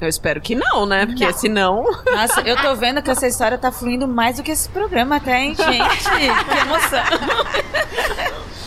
Eu 0.06 0.10
espero 0.10 0.42
que 0.42 0.54
não, 0.56 0.86
né? 0.86 1.06
Porque 1.06 1.26
Não. 1.26 1.34
senão. 1.34 1.84
Nossa, 2.06 2.42
eu 2.42 2.56
tô 2.62 2.76
vendo 2.76 3.02
que 3.02 3.10
essa 3.10 3.26
história 3.28 3.58
tá 3.58 3.72
fluindo 3.72 4.08
mais 4.08 4.38
do 4.38 4.44
que 4.44 4.52
esse 4.52 4.68
programa 4.70 5.16
até, 5.18 5.42
hein, 5.44 5.56
gente? 5.56 6.10
Que 6.10 6.58
emoção. 6.58 7.04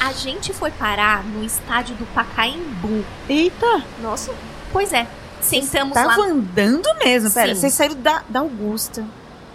A 0.00 0.12
gente 0.12 0.52
foi 0.52 0.70
parar 0.70 1.24
no 1.24 1.44
estádio 1.44 1.94
do 1.96 2.06
Pacaembu. 2.06 3.04
Eita! 3.28 3.82
Nossa, 4.00 4.32
Pois 4.72 4.92
é. 4.92 5.06
Sentamos 5.40 5.94
Tava 5.94 6.16
lá 6.16 6.26
andando 6.26 6.88
mesmo. 7.04 7.30
Pera, 7.30 7.54
Sim. 7.54 7.60
vocês 7.60 7.72
saíram 7.74 7.96
da, 8.00 8.22
da 8.28 8.40
Augusta. 8.40 9.04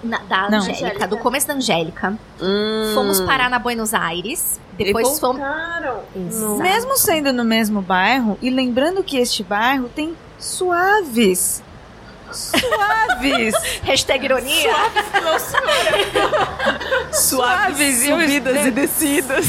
na, 0.04 0.20
da 0.20 0.50
Não. 0.50 0.60
Angélica, 0.60 0.86
Angélica. 0.86 1.08
do 1.08 1.18
começo 1.18 1.48
da 1.48 1.54
Angélica. 1.54 2.18
Hum. 2.42 2.92
Fomos 2.94 3.20
parar 3.22 3.50
na 3.50 3.60
Buenos 3.60 3.94
Aires. 3.94 4.60
E 4.78 4.86
Depois 4.86 5.20
fomos. 5.20 5.42
Mesmo 6.60 6.98
sendo 6.98 7.34
no 7.34 7.44
mesmo 7.44 7.82
bairro, 7.82 8.38
e 8.42 8.50
lembrando 8.50 9.04
que 9.04 9.18
este 9.18 9.44
bairro 9.44 9.90
tem 9.90 10.16
suaves. 10.40 11.62
Suaves! 12.34 13.54
Hashtag 13.84 14.26
ironia. 14.26 14.74
Suaves 17.12 17.12
Suaves, 17.12 18.04
eu- 18.04 18.20
subidas 18.20 18.66
e 18.66 18.72
descidas. 18.72 19.46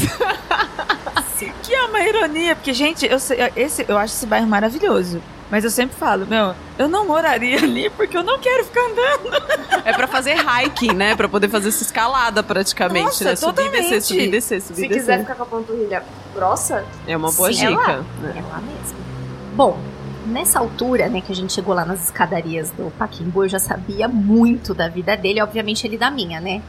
que 1.61 1.73
é 1.73 1.83
uma 1.85 2.01
ironia, 2.01 2.55
porque, 2.55 2.73
gente, 2.73 3.05
eu, 3.05 3.19
sei- 3.19 3.51
esse, 3.55 3.85
eu 3.87 3.97
acho 3.97 4.13
esse 4.13 4.25
bairro 4.25 4.47
maravilhoso. 4.47 5.21
Mas 5.51 5.63
eu 5.63 5.69
sempre 5.69 5.95
falo, 5.95 6.25
meu, 6.25 6.55
eu 6.79 6.87
não 6.87 7.05
moraria 7.05 7.57
ali 7.59 7.87
porque 7.91 8.17
eu 8.17 8.23
não 8.23 8.39
quero 8.39 8.63
ficar 8.65 8.81
andando. 8.81 9.83
É 9.85 9.93
pra 9.93 10.07
fazer 10.07 10.35
hiking, 10.35 10.93
né? 10.95 11.15
Pra 11.15 11.29
poder 11.29 11.47
fazer 11.47 11.69
essa 11.69 11.83
escalada 11.83 12.41
praticamente, 12.41 13.05
Nossa, 13.05 13.23
né? 13.25 13.35
Subir 13.35 13.61
e 13.65 13.69
descer, 13.69 13.73
totalmente. 14.01 14.03
subir 14.05 14.23
e 14.23 14.31
descer, 14.31 14.61
subir 14.61 14.75
se 14.79 14.85
e 14.85 14.87
descer. 14.87 14.99
quiser 15.01 15.19
ficar 15.19 15.35
com 15.35 15.43
a 15.43 15.45
panturrilha 15.45 16.03
grossa, 16.33 16.83
É 17.05 17.15
uma 17.15 17.31
boa 17.31 17.53
Sim, 17.53 17.65
é 17.65 17.69
dica. 17.69 17.81
lá. 17.81 17.97
né? 17.97 18.33
É 18.35 18.41
lá 18.51 18.61
mesmo. 18.61 18.97
Bom, 19.53 19.79
nessa 20.25 20.59
altura, 20.59 21.09
né, 21.09 21.21
que 21.21 21.31
a 21.31 21.35
gente 21.35 21.53
chegou 21.53 21.73
lá 21.73 21.85
nas 21.85 22.05
escadarias 22.05 22.71
do 22.71 22.91
Paquimbu, 22.97 23.43
eu 23.43 23.49
já 23.49 23.59
sabia 23.59 24.07
muito 24.07 24.73
da 24.73 24.87
vida 24.87 25.15
dele, 25.15 25.41
obviamente 25.41 25.85
ele 25.85 25.97
da 25.97 26.09
minha, 26.09 26.39
né? 26.39 26.61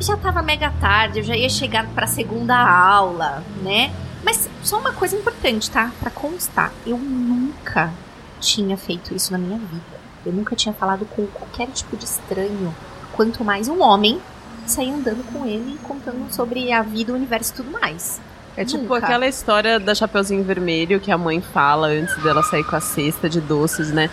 Já 0.00 0.16
tava 0.16 0.42
mega 0.42 0.70
tarde, 0.80 1.20
eu 1.20 1.24
já 1.24 1.36
ia 1.36 1.48
chegar 1.48 1.86
pra 1.88 2.06
segunda 2.06 2.56
aula, 2.56 3.42
né? 3.62 3.92
Mas 4.24 4.48
só 4.62 4.78
uma 4.78 4.92
coisa 4.92 5.16
importante, 5.16 5.70
tá? 5.70 5.92
Pra 6.00 6.10
constar, 6.10 6.72
eu 6.86 6.98
nunca 6.98 7.92
tinha 8.40 8.76
feito 8.76 9.14
isso 9.14 9.32
na 9.32 9.38
minha 9.38 9.58
vida. 9.58 9.96
Eu 10.24 10.32
nunca 10.32 10.56
tinha 10.56 10.74
falado 10.74 11.06
com 11.06 11.26
qualquer 11.26 11.68
tipo 11.68 11.96
de 11.96 12.04
estranho, 12.04 12.74
quanto 13.12 13.44
mais 13.44 13.68
um 13.68 13.80
homem 13.80 14.20
sair 14.66 14.90
andando 14.90 15.24
com 15.32 15.46
ele 15.46 15.74
e 15.74 15.86
contando 15.86 16.30
sobre 16.32 16.72
a 16.72 16.82
vida, 16.82 17.12
o 17.12 17.14
universo 17.14 17.52
e 17.52 17.56
tudo 17.56 17.70
mais. 17.70 18.20
É 18.56 18.64
tipo 18.64 18.84
Nunca. 18.84 18.96
aquela 19.04 19.26
história 19.26 19.78
da 19.78 19.94
Chapeuzinho 19.94 20.42
Vermelho 20.42 20.98
que 20.98 21.12
a 21.12 21.18
mãe 21.18 21.42
fala 21.42 21.88
antes 21.88 22.16
dela 22.22 22.42
sair 22.42 22.64
com 22.64 22.74
a 22.74 22.80
cesta 22.80 23.28
de 23.28 23.38
doces, 23.40 23.92
né? 23.92 24.08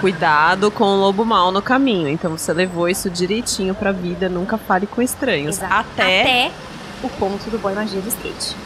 Cuidado 0.00 0.70
com 0.70 0.84
o 0.84 0.96
lobo 1.00 1.24
mal 1.24 1.52
no 1.52 1.62
caminho. 1.62 2.08
Então 2.08 2.36
você 2.36 2.52
levou 2.52 2.88
isso 2.88 3.08
direitinho 3.08 3.74
pra 3.74 3.92
vida, 3.92 4.28
nunca 4.28 4.58
fale 4.58 4.86
com 4.86 5.00
estranhos. 5.00 5.62
Até. 5.62 6.22
Até 6.22 6.52
o 7.04 7.08
ponto 7.08 7.48
do 7.50 7.58
boy 7.58 7.72
magia 7.74 8.00
do 8.00 8.08
skate. 8.08 8.56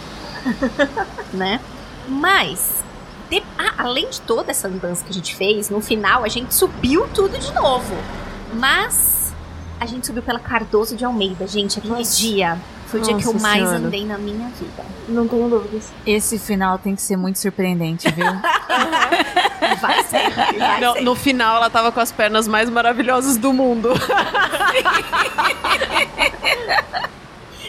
né? 1.35 1.61
Mas, 2.09 2.83
de- 3.31 3.43
ah, 3.59 3.75
além 3.79 4.09
de 4.09 4.21
toda 4.23 4.51
essa 4.51 4.67
andança 4.67 5.05
que 5.05 5.11
a 5.11 5.15
gente 5.15 5.37
fez, 5.37 5.69
no 5.71 5.81
final 5.81 6.25
a 6.25 6.29
gente 6.29 6.55
subiu 6.55 7.07
tudo 7.15 7.39
de 7.39 7.53
novo. 7.53 7.95
Mas 8.55 9.33
a 9.79 9.87
gente 9.87 10.07
subiu 10.07 10.23
pela 10.23 10.39
Cardoso 10.39 10.97
de 10.97 11.05
Almeida, 11.05 11.47
gente. 11.47 11.79
Aquele 11.79 11.95
Nossa. 11.97 12.17
dia 12.17 12.59
foi 12.93 13.01
o 13.01 13.03
dia 13.03 13.17
que 13.17 13.25
eu 13.27 13.33
Nossa 13.33 13.43
mais 13.49 13.59
Senhora. 13.69 13.77
andei 13.87 14.05
na 14.07 14.19
minha 14.19 14.49
vida. 14.51 14.85
não 15.09 15.27
tenho 15.27 15.49
dúvidas. 15.49 15.91
Esse 16.07 16.39
final 16.39 16.79
tem 16.79 16.95
que 16.95 17.01
ser 17.03 17.17
muito 17.17 17.39
surpreendente, 17.39 18.09
viu? 18.13 18.27
Vai 19.81 20.03
ser. 20.05 20.31
vai 20.59 20.81
No, 20.81 20.93
ser. 20.93 21.01
no 21.01 21.15
final 21.15 21.57
ela 21.57 21.71
tava 21.71 21.91
com 21.91 22.01
as 22.01 22.13
pernas 22.13 22.47
mais 22.47 22.69
maravilhosas 22.69 23.37
do 23.39 23.53
mundo. 23.53 23.91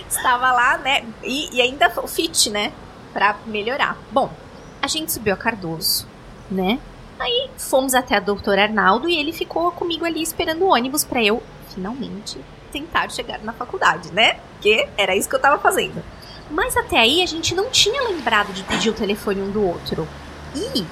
Estava 0.09 0.51
lá, 0.51 0.77
né? 0.77 1.03
E, 1.23 1.55
e 1.55 1.61
ainda 1.61 1.91
o 2.01 2.07
fit, 2.07 2.49
né? 2.49 2.71
Pra 3.11 3.35
melhorar. 3.45 3.97
Bom, 4.11 4.29
a 4.81 4.87
gente 4.87 5.11
subiu 5.11 5.33
a 5.33 5.37
Cardoso, 5.37 6.07
né? 6.49 6.79
Aí 7.19 7.49
fomos 7.57 7.93
até 7.93 8.15
a 8.17 8.19
doutora 8.19 8.63
Arnaldo 8.63 9.07
e 9.07 9.17
ele 9.17 9.31
ficou 9.31 9.71
comigo 9.71 10.03
ali 10.05 10.21
esperando 10.21 10.63
o 10.63 10.69
ônibus 10.73 11.03
pra 11.03 11.23
eu 11.23 11.41
finalmente 11.73 12.37
tentar 12.73 13.09
chegar 13.09 13.39
na 13.39 13.53
faculdade, 13.53 14.11
né? 14.11 14.39
Porque 14.53 14.89
era 14.97 15.15
isso 15.15 15.29
que 15.29 15.35
eu 15.35 15.39
tava 15.39 15.59
fazendo. 15.59 16.03
Mas 16.49 16.75
até 16.75 16.97
aí 16.99 17.21
a 17.21 17.25
gente 17.25 17.53
não 17.55 17.69
tinha 17.69 18.03
lembrado 18.09 18.51
de 18.51 18.63
pedir 18.63 18.89
o 18.89 18.93
telefone 18.93 19.41
um 19.41 19.51
do 19.51 19.63
outro. 19.63 20.07
E 20.55 20.85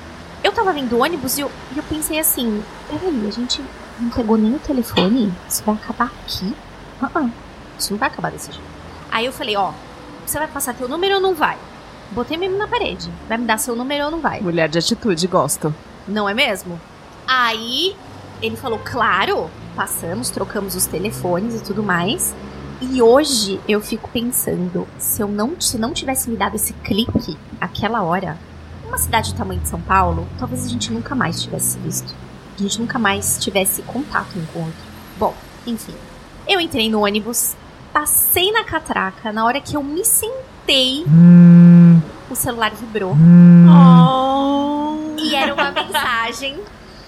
eu 0.43 0.51
tava 0.51 0.71
vendo 0.71 0.95
o 0.95 1.01
ônibus 1.01 1.37
e 1.37 1.41
eu, 1.41 1.51
e 1.73 1.77
eu 1.77 1.83
pensei 1.83 2.19
assim: 2.19 2.63
peraí, 2.87 3.27
a 3.27 3.31
gente 3.31 3.61
não 3.99 4.09
pegou 4.11 4.37
nem 4.37 4.55
o 4.55 4.59
telefone? 4.59 5.33
Isso 5.49 5.63
vai 5.63 5.75
acabar 5.75 6.11
aqui? 6.23 6.55
Ah, 7.01 7.09
ah, 7.15 7.29
isso 7.77 7.91
não 7.91 7.99
vai 7.99 8.09
acabar 8.09 8.31
desse 8.31 8.51
jeito. 8.51 8.63
Aí 9.11 9.25
eu 9.25 9.33
falei: 9.33 9.57
ó, 9.57 9.73
você 10.25 10.37
vai 10.37 10.47
passar 10.47 10.73
teu 10.73 10.87
número 10.87 11.15
ou 11.15 11.21
não 11.21 11.35
vai? 11.35 11.57
Botei 12.11 12.37
mesmo 12.37 12.57
na 12.57 12.67
parede. 12.67 13.09
Vai 13.27 13.37
me 13.37 13.45
dar 13.45 13.57
seu 13.57 13.75
número 13.75 14.05
ou 14.05 14.11
não 14.11 14.19
vai? 14.19 14.41
Mulher 14.41 14.69
de 14.69 14.77
atitude, 14.77 15.27
gosto. 15.27 15.73
Não 16.07 16.27
é 16.27 16.33
mesmo? 16.33 16.79
Aí 17.27 17.95
ele 18.41 18.57
falou, 18.57 18.79
claro, 18.83 19.49
passamos, 19.71 20.29
trocamos 20.29 20.75
os 20.75 20.85
telefones 20.85 21.55
e 21.55 21.63
tudo 21.63 21.83
mais. 21.83 22.35
E 22.81 23.01
hoje 23.01 23.59
eu 23.67 23.79
fico 23.79 24.09
pensando, 24.09 24.87
se 24.97 25.21
eu 25.21 25.27
não, 25.27 25.59
se 25.59 25.77
não 25.77 25.93
tivesse 25.93 26.29
me 26.29 26.35
dado 26.35 26.55
esse 26.55 26.73
clique 26.73 27.37
aquela 27.59 28.01
hora, 28.01 28.37
uma 28.87 28.97
cidade 28.97 29.33
do 29.33 29.37
tamanho 29.37 29.61
de 29.61 29.69
São 29.69 29.79
Paulo, 29.79 30.27
talvez 30.39 30.65
a 30.65 30.67
gente 30.67 30.91
nunca 30.91 31.13
mais 31.13 31.41
tivesse 31.41 31.71
se 31.71 31.79
visto. 31.79 32.15
A 32.57 32.61
gente 32.61 32.79
nunca 32.79 32.99
mais 32.99 33.37
tivesse 33.39 33.81
contato 33.83 34.37
um 34.37 34.45
com 34.47 34.59
o 34.59 34.63
outro. 34.63 34.79
Bom, 35.17 35.35
enfim. 35.65 35.93
Eu 36.47 36.59
entrei 36.59 36.89
no 36.89 37.05
ônibus, 37.05 37.55
passei 37.93 38.51
na 38.51 38.63
catraca, 38.63 39.31
na 39.31 39.45
hora 39.45 39.61
que 39.61 39.77
eu 39.77 39.83
me 39.83 40.03
sentei, 40.03 41.05
o 42.29 42.35
celular 42.35 42.71
vibrou. 42.71 43.15
Oh. 43.69 45.19
E 45.19 45.35
era 45.35 45.53
uma 45.53 45.71
mensagem 45.71 46.59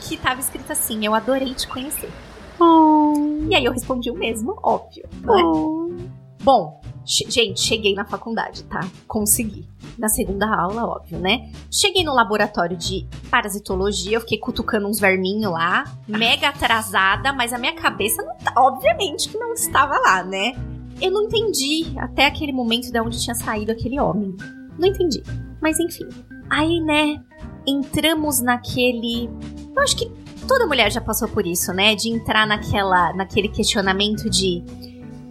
que 0.02 0.18
tava 0.18 0.40
escrita 0.40 0.74
assim: 0.74 1.06
Eu 1.06 1.16
adorei 1.16 1.54
te 1.54 1.68
conhecer. 1.68 2.12
Oh. 2.60 3.14
E 3.50 3.56
aí 3.56 3.66
eu 3.66 3.72
respondi 3.72 4.10
o 4.12 4.16
mesmo, 4.16 4.58
óbvio. 4.64 5.08
Né? 5.22 6.06
Bom, 6.44 6.82
che- 7.06 7.30
gente, 7.30 7.60
cheguei 7.62 7.94
na 7.94 8.06
faculdade, 8.06 8.64
tá? 8.64 8.82
Consegui. 9.08 9.68
Na 9.98 10.10
segunda 10.10 10.48
aula, 10.48 10.86
óbvio, 10.86 11.20
né? 11.20 11.52
Cheguei 11.72 12.04
no 12.04 12.14
laboratório 12.14 12.76
de 12.76 13.06
parasitologia, 13.30 14.18
eu 14.18 14.22
fiquei 14.22 14.40
cutucando 14.40 14.88
uns 14.88 15.00
verminhos 15.00 15.52
lá, 15.52 15.84
mega 16.08 16.50
atrasada, 16.50 17.32
mas 17.32 17.54
a 17.54 17.58
minha 17.58 17.74
cabeça 17.74 18.24
não 18.24 18.36
tá, 18.38 18.54
obviamente 18.58 19.30
que 19.30 19.38
não 19.38 19.54
estava 19.54 19.98
lá, 20.00 20.24
né? 20.24 20.54
Eu 21.02 21.12
não 21.12 21.24
entendi 21.24 21.94
até 21.98 22.26
aquele 22.26 22.52
momento 22.52 22.92
de 22.92 23.00
onde 23.00 23.22
tinha 23.22 23.36
saído 23.36 23.72
aquele 23.72 24.00
homem. 24.00 24.36
Não 24.80 24.88
entendi. 24.88 25.22
Mas 25.62 25.80
enfim. 25.80 26.08
Aí, 26.50 26.80
né, 26.82 27.22
entramos 27.68 28.42
naquele. 28.42 29.30
Eu 29.76 29.82
acho 29.82 29.96
que 29.96 30.12
toda 30.48 30.68
mulher 30.68 30.92
já 30.92 31.02
passou 31.02 31.28
por 31.28 31.46
isso, 31.46 31.74
né? 31.74 31.96
De 31.96 32.10
entrar 32.10 32.46
naquela, 32.48 33.14
naquele 33.14 33.48
questionamento 33.48 34.30
de. 34.30 34.64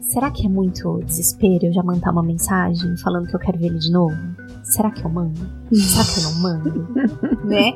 Será 0.00 0.30
que 0.30 0.44
é 0.44 0.48
muito 0.48 1.00
desespero 1.04 1.66
eu 1.66 1.72
já 1.72 1.82
mandar 1.82 2.10
uma 2.10 2.22
mensagem 2.22 2.96
falando 2.98 3.28
que 3.28 3.34
eu 3.34 3.40
quero 3.40 3.58
ver 3.58 3.66
ele 3.66 3.78
de 3.78 3.90
novo? 3.90 4.16
Será 4.62 4.90
que 4.90 5.02
eu 5.04 5.10
mando? 5.10 5.40
Será 5.72 6.04
que 6.04 6.20
eu 6.20 6.24
não 6.24 6.40
mando? 6.40 6.88
né? 7.48 7.72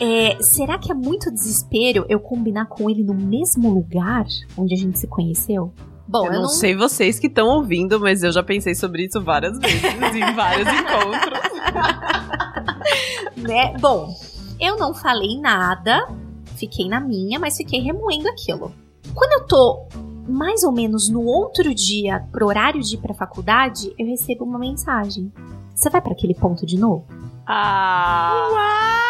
É, 0.00 0.42
será 0.42 0.78
que 0.78 0.90
é 0.90 0.94
muito 0.94 1.30
desespero 1.30 2.06
eu 2.08 2.18
combinar 2.18 2.66
com 2.66 2.88
ele 2.88 3.04
no 3.04 3.14
mesmo 3.14 3.68
lugar 3.70 4.24
onde 4.56 4.74
a 4.74 4.76
gente 4.76 4.98
se 4.98 5.06
conheceu? 5.06 5.72
Bom, 6.08 6.26
eu 6.26 6.42
não, 6.42 6.48
sei 6.48 6.74
vocês 6.74 7.18
que 7.18 7.26
estão 7.26 7.48
ouvindo, 7.48 8.00
mas 8.00 8.22
eu 8.22 8.32
já 8.32 8.42
pensei 8.42 8.74
sobre 8.74 9.06
isso 9.06 9.22
várias 9.22 9.58
vezes, 9.58 9.82
em 9.82 10.34
vários 10.34 10.68
encontros. 10.72 11.40
né? 13.36 13.74
Bom, 13.78 14.14
eu 14.60 14.76
não 14.76 14.92
falei 14.92 15.40
nada, 15.40 16.06
fiquei 16.56 16.88
na 16.88 17.00
minha, 17.00 17.38
mas 17.38 17.56
fiquei 17.56 17.80
remoendo 17.80 18.28
aquilo. 18.28 18.72
Quando 19.14 19.32
eu 19.32 19.46
tô 19.46 19.86
mais 20.28 20.62
ou 20.62 20.72
menos 20.72 21.08
no 21.08 21.24
outro 21.24 21.74
dia, 21.74 22.26
pro 22.30 22.46
horário 22.46 22.80
de 22.80 22.94
ir 22.94 22.98
pra 22.98 23.14
faculdade, 23.14 23.92
eu 23.98 24.06
recebo 24.06 24.44
uma 24.44 24.58
mensagem. 24.58 25.32
Você 25.74 25.90
vai 25.90 26.00
pra 26.00 26.12
aquele 26.12 26.34
ponto 26.34 26.64
de 26.64 26.78
novo? 26.78 27.04
Ah! 27.46 28.46
Eu 28.48 29.01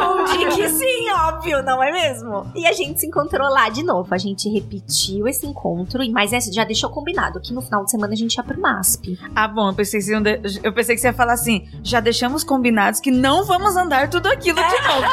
respondi 0.00 0.46
que 0.56 0.68
sim, 0.70 1.10
óbvio, 1.10 1.62
não 1.62 1.82
é 1.82 1.92
mesmo? 1.92 2.50
E 2.54 2.66
a 2.66 2.72
gente 2.72 3.00
se 3.00 3.06
encontrou 3.06 3.48
lá 3.48 3.68
de 3.68 3.82
novo. 3.82 4.14
A 4.14 4.18
gente 4.18 4.48
repetiu 4.48 5.26
esse 5.28 5.46
encontro, 5.46 6.02
e- 6.02 6.10
mas 6.10 6.32
essa 6.32 6.52
já 6.52 6.64
deixou 6.64 6.90
combinado 6.90 7.40
que 7.40 7.52
no 7.52 7.60
final 7.60 7.84
de 7.84 7.90
semana 7.90 8.12
a 8.12 8.16
gente 8.16 8.34
ia 8.34 8.42
pro 8.42 8.60
MASP. 8.60 9.18
Ah, 9.34 9.46
bom, 9.48 9.68
eu 9.68 9.74
pensei, 9.74 10.00
que 10.00 10.06
você 10.06 10.20
de- 10.38 10.60
eu 10.62 10.72
pensei 10.72 10.94
que 10.94 11.00
você 11.00 11.08
ia 11.08 11.12
falar 11.12 11.34
assim: 11.34 11.68
já 11.82 12.00
deixamos 12.00 12.42
combinados 12.44 13.00
que 13.00 13.10
não 13.10 13.44
vamos 13.44 13.76
andar 13.76 14.08
tudo 14.08 14.26
aquilo 14.28 14.60
de 14.62 14.80
novo. 14.88 15.06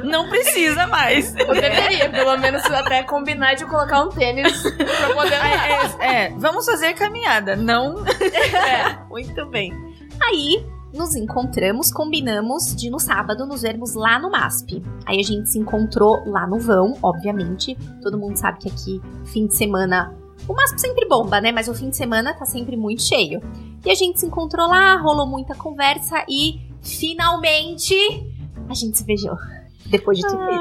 não 0.04 0.28
precisa 0.28 0.86
mais. 0.86 1.34
Eu 1.36 1.52
deveria, 1.54 2.08
pelo 2.10 2.36
menos, 2.38 2.62
até 2.64 3.02
combinar 3.02 3.54
de 3.54 3.64
colocar 3.66 4.02
um 4.02 4.08
tênis 4.08 4.62
pra 4.62 5.14
poder 5.14 5.34
andar. 5.34 5.68
É, 6.00 6.06
é, 6.06 6.24
é, 6.26 6.34
vamos 6.36 6.64
fazer 6.66 6.94
caminhada, 6.94 7.56
não. 7.56 8.04
Muito 9.08 9.46
bem. 9.46 9.72
Aí 10.22 10.64
nos 10.92 11.14
encontramos, 11.14 11.92
combinamos 11.92 12.74
de 12.74 12.90
no 12.90 12.98
sábado 12.98 13.46
nos 13.46 13.62
vermos 13.62 13.94
lá 13.94 14.18
no 14.18 14.30
MASP. 14.30 14.82
Aí 15.06 15.20
a 15.20 15.22
gente 15.22 15.48
se 15.48 15.58
encontrou 15.58 16.22
lá 16.26 16.46
no 16.46 16.58
vão, 16.58 16.96
obviamente. 17.02 17.76
Todo 18.02 18.18
mundo 18.18 18.36
sabe 18.36 18.58
que 18.58 18.68
aqui, 18.68 19.00
fim 19.26 19.46
de 19.46 19.56
semana. 19.56 20.14
O 20.48 20.54
MASP 20.54 20.80
sempre 20.80 21.06
bomba, 21.06 21.40
né? 21.40 21.52
Mas 21.52 21.68
o 21.68 21.74
fim 21.74 21.90
de 21.90 21.96
semana 21.96 22.34
tá 22.34 22.44
sempre 22.44 22.76
muito 22.76 23.02
cheio. 23.02 23.40
E 23.84 23.90
a 23.90 23.94
gente 23.94 24.20
se 24.20 24.26
encontrou 24.26 24.68
lá, 24.68 24.96
rolou 24.96 25.26
muita 25.26 25.54
conversa 25.54 26.24
e 26.28 26.60
finalmente 26.82 27.94
a 28.68 28.74
gente 28.74 28.98
se 28.98 29.04
beijou. 29.04 29.36
Depois 29.86 30.18
de 30.18 30.26
tudo 30.26 30.42
isso. 30.50 30.60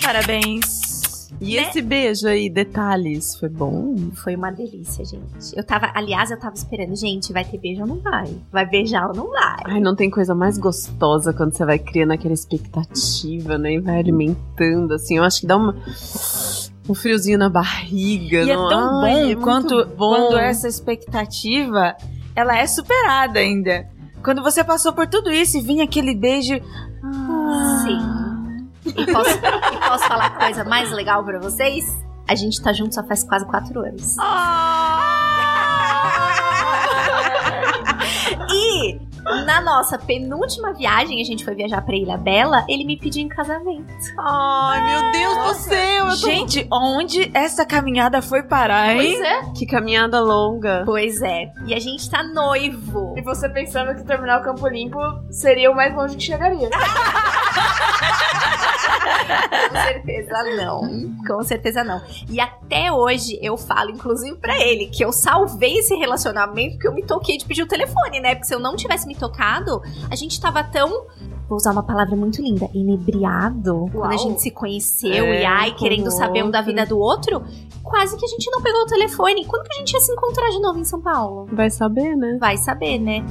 Parabéns. 0.02 0.85
E 1.40 1.56
Né? 1.56 1.62
esse 1.68 1.82
beijo 1.82 2.26
aí, 2.26 2.48
detalhes, 2.48 3.36
foi 3.36 3.48
bom? 3.48 3.94
Foi 4.14 4.34
uma 4.34 4.50
delícia, 4.50 5.04
gente. 5.04 5.54
Eu 5.54 5.62
tava, 5.62 5.90
aliás, 5.94 6.30
eu 6.30 6.38
tava 6.38 6.54
esperando, 6.54 6.96
gente, 6.96 7.32
vai 7.32 7.44
ter 7.44 7.58
beijo 7.58 7.82
ou 7.82 7.86
não 7.86 7.96
vai? 8.00 8.26
Vai 8.50 8.64
beijar 8.66 9.08
ou 9.08 9.14
não 9.14 9.28
vai? 9.30 9.56
Ai, 9.66 9.80
não 9.80 9.94
tem 9.94 10.08
coisa 10.10 10.34
mais 10.34 10.56
gostosa 10.56 11.32
quando 11.34 11.52
você 11.54 11.64
vai 11.66 11.78
criando 11.78 12.12
aquela 12.12 12.32
expectativa, 12.32 13.58
né? 13.58 13.74
E 13.74 13.80
vai 13.80 13.98
alimentando, 13.98 14.94
assim. 14.94 15.18
Eu 15.18 15.24
acho 15.24 15.40
que 15.40 15.46
dá 15.46 15.56
uma, 15.58 15.76
um 16.88 16.94
friozinho 16.94 17.38
na 17.38 17.50
barriga. 17.50 18.42
E 18.42 18.50
é 18.50 18.56
não- 18.56 18.68
tão 18.68 19.00
Ai, 19.02 19.34
bom, 19.34 19.40
é 19.40 19.44
quanto 19.44 19.86
bom. 19.88 19.96
quando 19.96 20.38
essa 20.38 20.66
expectativa 20.66 21.94
ela 22.34 22.56
é 22.56 22.66
superada 22.66 23.38
ainda. 23.38 23.86
Quando 24.24 24.42
você 24.42 24.64
passou 24.64 24.92
por 24.92 25.06
tudo 25.06 25.30
isso 25.30 25.58
e 25.58 25.60
vinha 25.60 25.84
aquele 25.84 26.14
beijo. 26.14 26.54
Sim. 27.84 28.25
E 28.86 29.12
posso, 29.12 29.30
e 29.30 29.88
posso 29.88 30.04
falar 30.06 30.26
a 30.26 30.30
coisa 30.30 30.64
mais 30.64 30.90
legal 30.90 31.24
pra 31.24 31.38
vocês? 31.38 31.84
A 32.28 32.34
gente 32.34 32.60
tá 32.60 32.72
junto 32.72 32.94
só 32.94 33.04
faz 33.04 33.22
quase 33.22 33.46
quatro 33.46 33.80
anos. 33.80 34.16
E 38.52 38.98
na 39.44 39.60
nossa 39.60 39.98
penúltima 39.98 40.72
viagem, 40.72 41.20
a 41.20 41.24
gente 41.24 41.44
foi 41.44 41.54
viajar 41.54 41.82
pra 41.82 41.96
Ilha 41.96 42.16
Bela, 42.16 42.64
ele 42.68 42.84
me 42.84 42.96
pediu 42.96 43.22
em 43.24 43.28
casamento. 43.28 43.92
Ai, 44.18 44.90
meu 44.90 45.12
Deus 45.12 45.36
do 45.46 45.54
céu! 45.54 46.06
Eu 46.06 46.10
tô... 46.10 46.16
Gente, 46.16 46.66
onde 46.72 47.30
essa 47.34 47.66
caminhada 47.66 48.22
foi 48.22 48.42
parar, 48.44 48.94
hein? 48.94 49.16
Pois 49.16 49.20
é. 49.20 49.42
Que 49.56 49.66
caminhada 49.66 50.20
longa. 50.20 50.82
Pois 50.84 51.20
é. 51.22 51.50
E 51.66 51.74
a 51.74 51.80
gente 51.80 52.08
tá 52.08 52.22
noivo. 52.22 53.14
E 53.16 53.22
você 53.22 53.48
pensando 53.48 53.94
que 53.96 54.04
terminar 54.04 54.40
o 54.40 54.44
Campo 54.44 54.66
Limpo 54.68 54.98
seria 55.30 55.70
o 55.70 55.74
mais 55.74 55.94
longe 55.94 56.16
que 56.16 56.22
chegaria. 56.22 56.70
Com 59.68 59.74
certeza 59.74 60.42
não. 60.56 61.16
Com 61.26 61.42
certeza 61.42 61.84
não. 61.84 62.00
E 62.28 62.40
até 62.40 62.90
hoje 62.92 63.38
eu 63.42 63.56
falo, 63.56 63.90
inclusive 63.90 64.36
pra 64.36 64.58
ele, 64.60 64.86
que 64.86 65.04
eu 65.04 65.12
salvei 65.12 65.78
esse 65.78 65.94
relacionamento 65.94 66.74
porque 66.74 66.88
eu 66.88 66.94
me 66.94 67.02
toquei 67.02 67.36
de 67.36 67.44
pedir 67.44 67.62
o 67.62 67.66
telefone, 67.66 68.20
né? 68.20 68.34
Porque 68.34 68.46
se 68.46 68.54
eu 68.54 68.60
não 68.60 68.76
tivesse 68.76 69.06
me 69.06 69.14
tocado, 69.14 69.82
a 70.10 70.16
gente 70.16 70.40
tava 70.40 70.62
tão. 70.62 71.06
Vou 71.48 71.56
usar 71.56 71.70
uma 71.70 71.82
palavra 71.82 72.16
muito 72.16 72.42
linda, 72.42 72.68
inebriado, 72.74 73.88
quando 73.92 74.12
a 74.12 74.16
gente 74.16 74.42
se 74.42 74.50
conheceu 74.50 75.26
É, 75.26 75.42
e 75.42 75.44
ai, 75.44 75.72
querendo 75.74 76.10
saber 76.10 76.42
um 76.42 76.50
da 76.50 76.60
vida 76.60 76.84
do 76.84 76.98
outro, 76.98 77.40
quase 77.84 78.16
que 78.16 78.24
a 78.24 78.28
gente 78.28 78.50
não 78.50 78.60
pegou 78.60 78.82
o 78.82 78.86
telefone. 78.86 79.44
Quando 79.46 79.62
que 79.62 79.74
a 79.74 79.78
gente 79.78 79.92
ia 79.92 80.00
se 80.00 80.12
encontrar 80.12 80.50
de 80.50 80.60
novo 80.60 80.80
em 80.80 80.84
São 80.84 81.00
Paulo? 81.00 81.46
Vai 81.52 81.70
saber, 81.70 82.16
né? 82.16 82.36
Vai 82.40 82.56
saber, 82.56 82.98
né? 82.98 83.24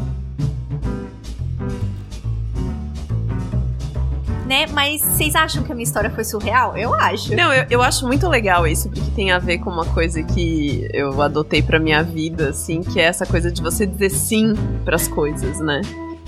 Né? 4.45 4.67
Mas 4.67 5.01
vocês 5.01 5.36
acham 5.36 5.63
que 5.63 5.71
a 5.71 5.75
minha 5.75 5.84
história 5.84 6.10
foi 6.10 6.23
surreal? 6.23 6.77
Eu 6.77 6.93
acho. 6.93 7.36
Não, 7.36 7.51
eu, 7.51 7.65
eu 7.69 7.81
acho 7.81 8.05
muito 8.05 8.27
legal 8.27 8.67
isso, 8.67 8.89
porque 8.89 9.10
tem 9.12 9.31
a 9.31 9.39
ver 9.39 9.58
com 9.60 9.69
uma 9.69 9.86
coisa 9.86 10.21
que 10.21 10.88
eu 10.93 11.21
adotei 11.21 11.62
pra 11.62 11.79
minha 11.79 12.03
vida, 12.03 12.49
assim, 12.49 12.81
que 12.81 12.99
é 12.99 13.03
essa 13.03 13.25
coisa 13.25 13.51
de 13.51 13.62
você 13.62 13.86
dizer 13.86 14.10
sim 14.12 14.53
pras 14.84 15.08
coisas, 15.08 15.60
né? 15.60 15.81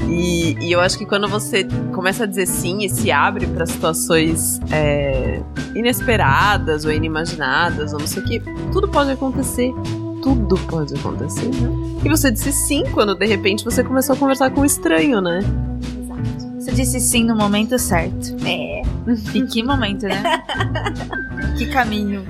E, 0.05 0.57
e 0.61 0.71
eu 0.71 0.79
acho 0.79 0.97
que 0.97 1.05
quando 1.05 1.27
você 1.27 1.67
começa 1.93 2.23
a 2.23 2.27
dizer 2.27 2.45
sim 2.45 2.83
e 2.83 2.89
se 2.89 3.11
abre 3.11 3.45
pra 3.47 3.65
situações 3.65 4.59
é, 4.71 5.41
inesperadas 5.75 6.85
ou 6.85 6.91
inimaginadas, 6.91 7.93
ou 7.93 7.99
não 7.99 8.07
sei 8.07 8.23
o 8.23 8.25
que, 8.25 8.41
tudo 8.71 8.87
pode 8.87 9.11
acontecer. 9.11 9.73
Tudo 10.21 10.57
pode 10.67 10.93
acontecer. 10.95 11.49
E 12.03 12.09
você 12.09 12.31
disse 12.31 12.51
sim 12.51 12.83
quando 12.91 13.15
de 13.15 13.25
repente 13.25 13.63
você 13.63 13.83
começou 13.83 14.15
a 14.15 14.17
conversar 14.17 14.49
com 14.51 14.61
um 14.61 14.65
estranho, 14.65 15.21
né? 15.21 15.39
Você 16.67 16.75
disse 16.75 16.99
sim 16.99 17.23
no 17.23 17.33
momento 17.33 17.79
certo. 17.79 18.35
É. 18.45 18.81
E 19.33 19.41
que 19.43 19.63
momento, 19.63 20.05
né? 20.05 20.21
que 21.57 21.65
caminho. 21.67 22.25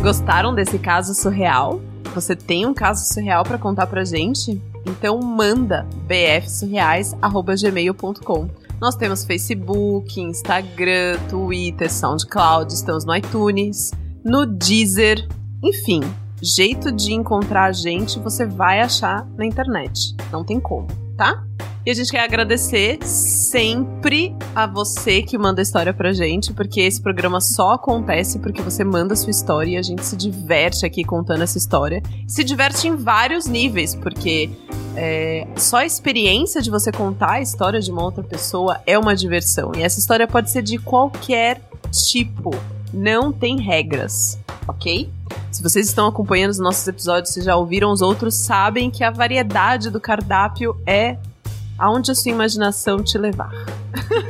Gostaram 0.00 0.54
desse 0.54 0.78
caso 0.78 1.16
surreal? 1.16 1.80
Você 2.14 2.36
tem 2.36 2.64
um 2.64 2.72
caso 2.72 3.12
surreal 3.12 3.42
pra 3.42 3.58
contar 3.58 3.88
pra 3.88 4.04
gente? 4.04 4.62
Então 4.86 5.18
manda 5.18 5.84
bfsurreais@gmail.com. 6.06 8.65
Nós 8.80 8.94
temos 8.94 9.24
Facebook, 9.24 10.20
Instagram, 10.20 11.18
Twitter, 11.30 11.90
SoundCloud, 11.90 12.72
estamos 12.72 13.06
no 13.06 13.16
iTunes, 13.16 13.90
no 14.22 14.44
Deezer, 14.44 15.26
enfim, 15.62 16.00
jeito 16.42 16.92
de 16.92 17.14
encontrar 17.14 17.64
a 17.64 17.72
gente 17.72 18.20
você 18.20 18.44
vai 18.44 18.80
achar 18.80 19.26
na 19.30 19.46
internet. 19.46 20.14
Não 20.30 20.44
tem 20.44 20.60
como, 20.60 20.88
tá? 21.16 21.42
E 21.86 21.90
a 21.92 21.94
gente 21.94 22.10
quer 22.10 22.24
agradecer 22.24 22.98
sempre 23.04 24.34
a 24.56 24.66
você 24.66 25.22
que 25.22 25.38
manda 25.38 25.62
história 25.62 25.94
pra 25.94 26.12
gente, 26.12 26.52
porque 26.52 26.80
esse 26.80 27.00
programa 27.00 27.40
só 27.40 27.74
acontece 27.74 28.40
porque 28.40 28.60
você 28.60 28.82
manda 28.82 29.14
sua 29.14 29.30
história 29.30 29.70
e 29.70 29.76
a 29.76 29.82
gente 29.82 30.04
se 30.04 30.16
diverte 30.16 30.84
aqui 30.84 31.04
contando 31.04 31.44
essa 31.44 31.56
história. 31.56 32.02
Se 32.26 32.42
diverte 32.42 32.88
em 32.88 32.96
vários 32.96 33.46
níveis, 33.46 33.94
porque 33.94 34.50
é, 34.96 35.46
só 35.54 35.76
a 35.76 35.86
experiência 35.86 36.60
de 36.60 36.72
você 36.72 36.90
contar 36.90 37.34
a 37.34 37.40
história 37.40 37.78
de 37.78 37.92
uma 37.92 38.02
outra 38.02 38.24
pessoa 38.24 38.80
é 38.84 38.98
uma 38.98 39.14
diversão. 39.14 39.70
E 39.76 39.84
essa 39.84 40.00
história 40.00 40.26
pode 40.26 40.50
ser 40.50 40.62
de 40.62 40.78
qualquer 40.78 41.60
tipo, 41.92 42.50
não 42.92 43.32
tem 43.32 43.60
regras, 43.60 44.40
ok? 44.66 45.08
Se 45.52 45.62
vocês 45.62 45.86
estão 45.86 46.08
acompanhando 46.08 46.50
os 46.50 46.58
nossos 46.58 46.88
episódios, 46.88 47.32
se 47.32 47.42
já 47.42 47.54
ouviram 47.54 47.92
os 47.92 48.02
outros, 48.02 48.34
sabem 48.34 48.90
que 48.90 49.04
a 49.04 49.10
variedade 49.12 49.88
do 49.88 50.00
cardápio 50.00 50.76
é 50.84 51.16
aonde 51.78 52.10
a 52.10 52.14
sua 52.14 52.32
imaginação 52.32 53.02
te 53.02 53.18
levar. 53.18 53.50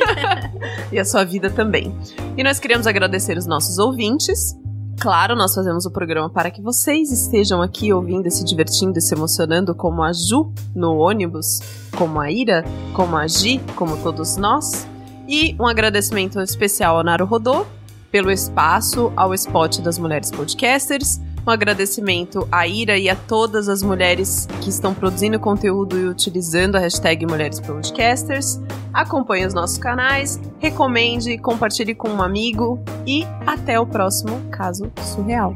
e 0.91 0.99
a 0.99 1.05
sua 1.05 1.25
vida 1.25 1.51
também. 1.51 1.95
E 2.37 2.43
nós 2.43 2.59
queremos 2.59 2.87
agradecer 2.87 3.37
os 3.37 3.47
nossos 3.47 3.79
ouvintes. 3.79 4.57
Claro, 4.99 5.37
nós 5.37 5.55
fazemos 5.55 5.85
o 5.85 5.91
programa 5.91 6.31
para 6.31 6.51
que 6.51 6.63
vocês 6.63 7.13
estejam 7.13 7.61
aqui 7.61 7.93
ouvindo, 7.93 8.31
se 8.31 8.45
divertindo 8.45 8.99
e 8.99 9.03
se 9.03 9.15
emocionando, 9.15 9.75
como 9.75 10.03
a 10.03 10.13
Ju 10.13 10.53
no 10.75 10.97
ônibus, 10.97 11.61
como 11.97 12.19
a 12.19 12.31
Ira, 12.31 12.65
como 12.95 13.17
a 13.17 13.27
Gi, 13.27 13.61
como 13.75 13.97
todos 13.99 14.37
nós. 14.37 14.87
E 15.29 15.55
um 15.61 15.67
agradecimento 15.67 16.41
especial 16.41 16.97
ao 16.97 17.05
Naru 17.05 17.27
Rodô 17.27 17.67
pelo 18.11 18.31
espaço, 18.31 19.13
ao 19.15 19.35
Spot 19.35 19.81
das 19.83 19.99
Mulheres 19.99 20.31
Podcasters. 20.31 21.21
Um 21.47 21.51
agradecimento 21.51 22.49
à 22.51 22.67
Ira 22.67 22.99
e 22.99 23.09
a 23.09 23.15
todas 23.15 23.69
as 23.69 23.81
mulheres 23.81 24.49
que 24.61 24.69
estão 24.69 24.93
produzindo 24.93 25.39
conteúdo 25.39 25.97
e 25.97 26.05
utilizando 26.09 26.75
a 26.75 26.81
hashtag 26.81 27.25
Mulheres 27.25 27.61
Podcasters. 27.61 28.61
Acompanhe 28.93 29.47
os 29.47 29.55
nossos 29.55 29.79
canais, 29.79 30.41
recomende, 30.59 31.39
compartilhe 31.39 31.95
com 31.95 32.09
um 32.09 32.21
amigo 32.21 32.83
e 33.07 33.25
até 33.47 33.79
o 33.79 33.87
próximo 33.87 34.41
caso 34.51 34.91
surreal. 35.01 35.55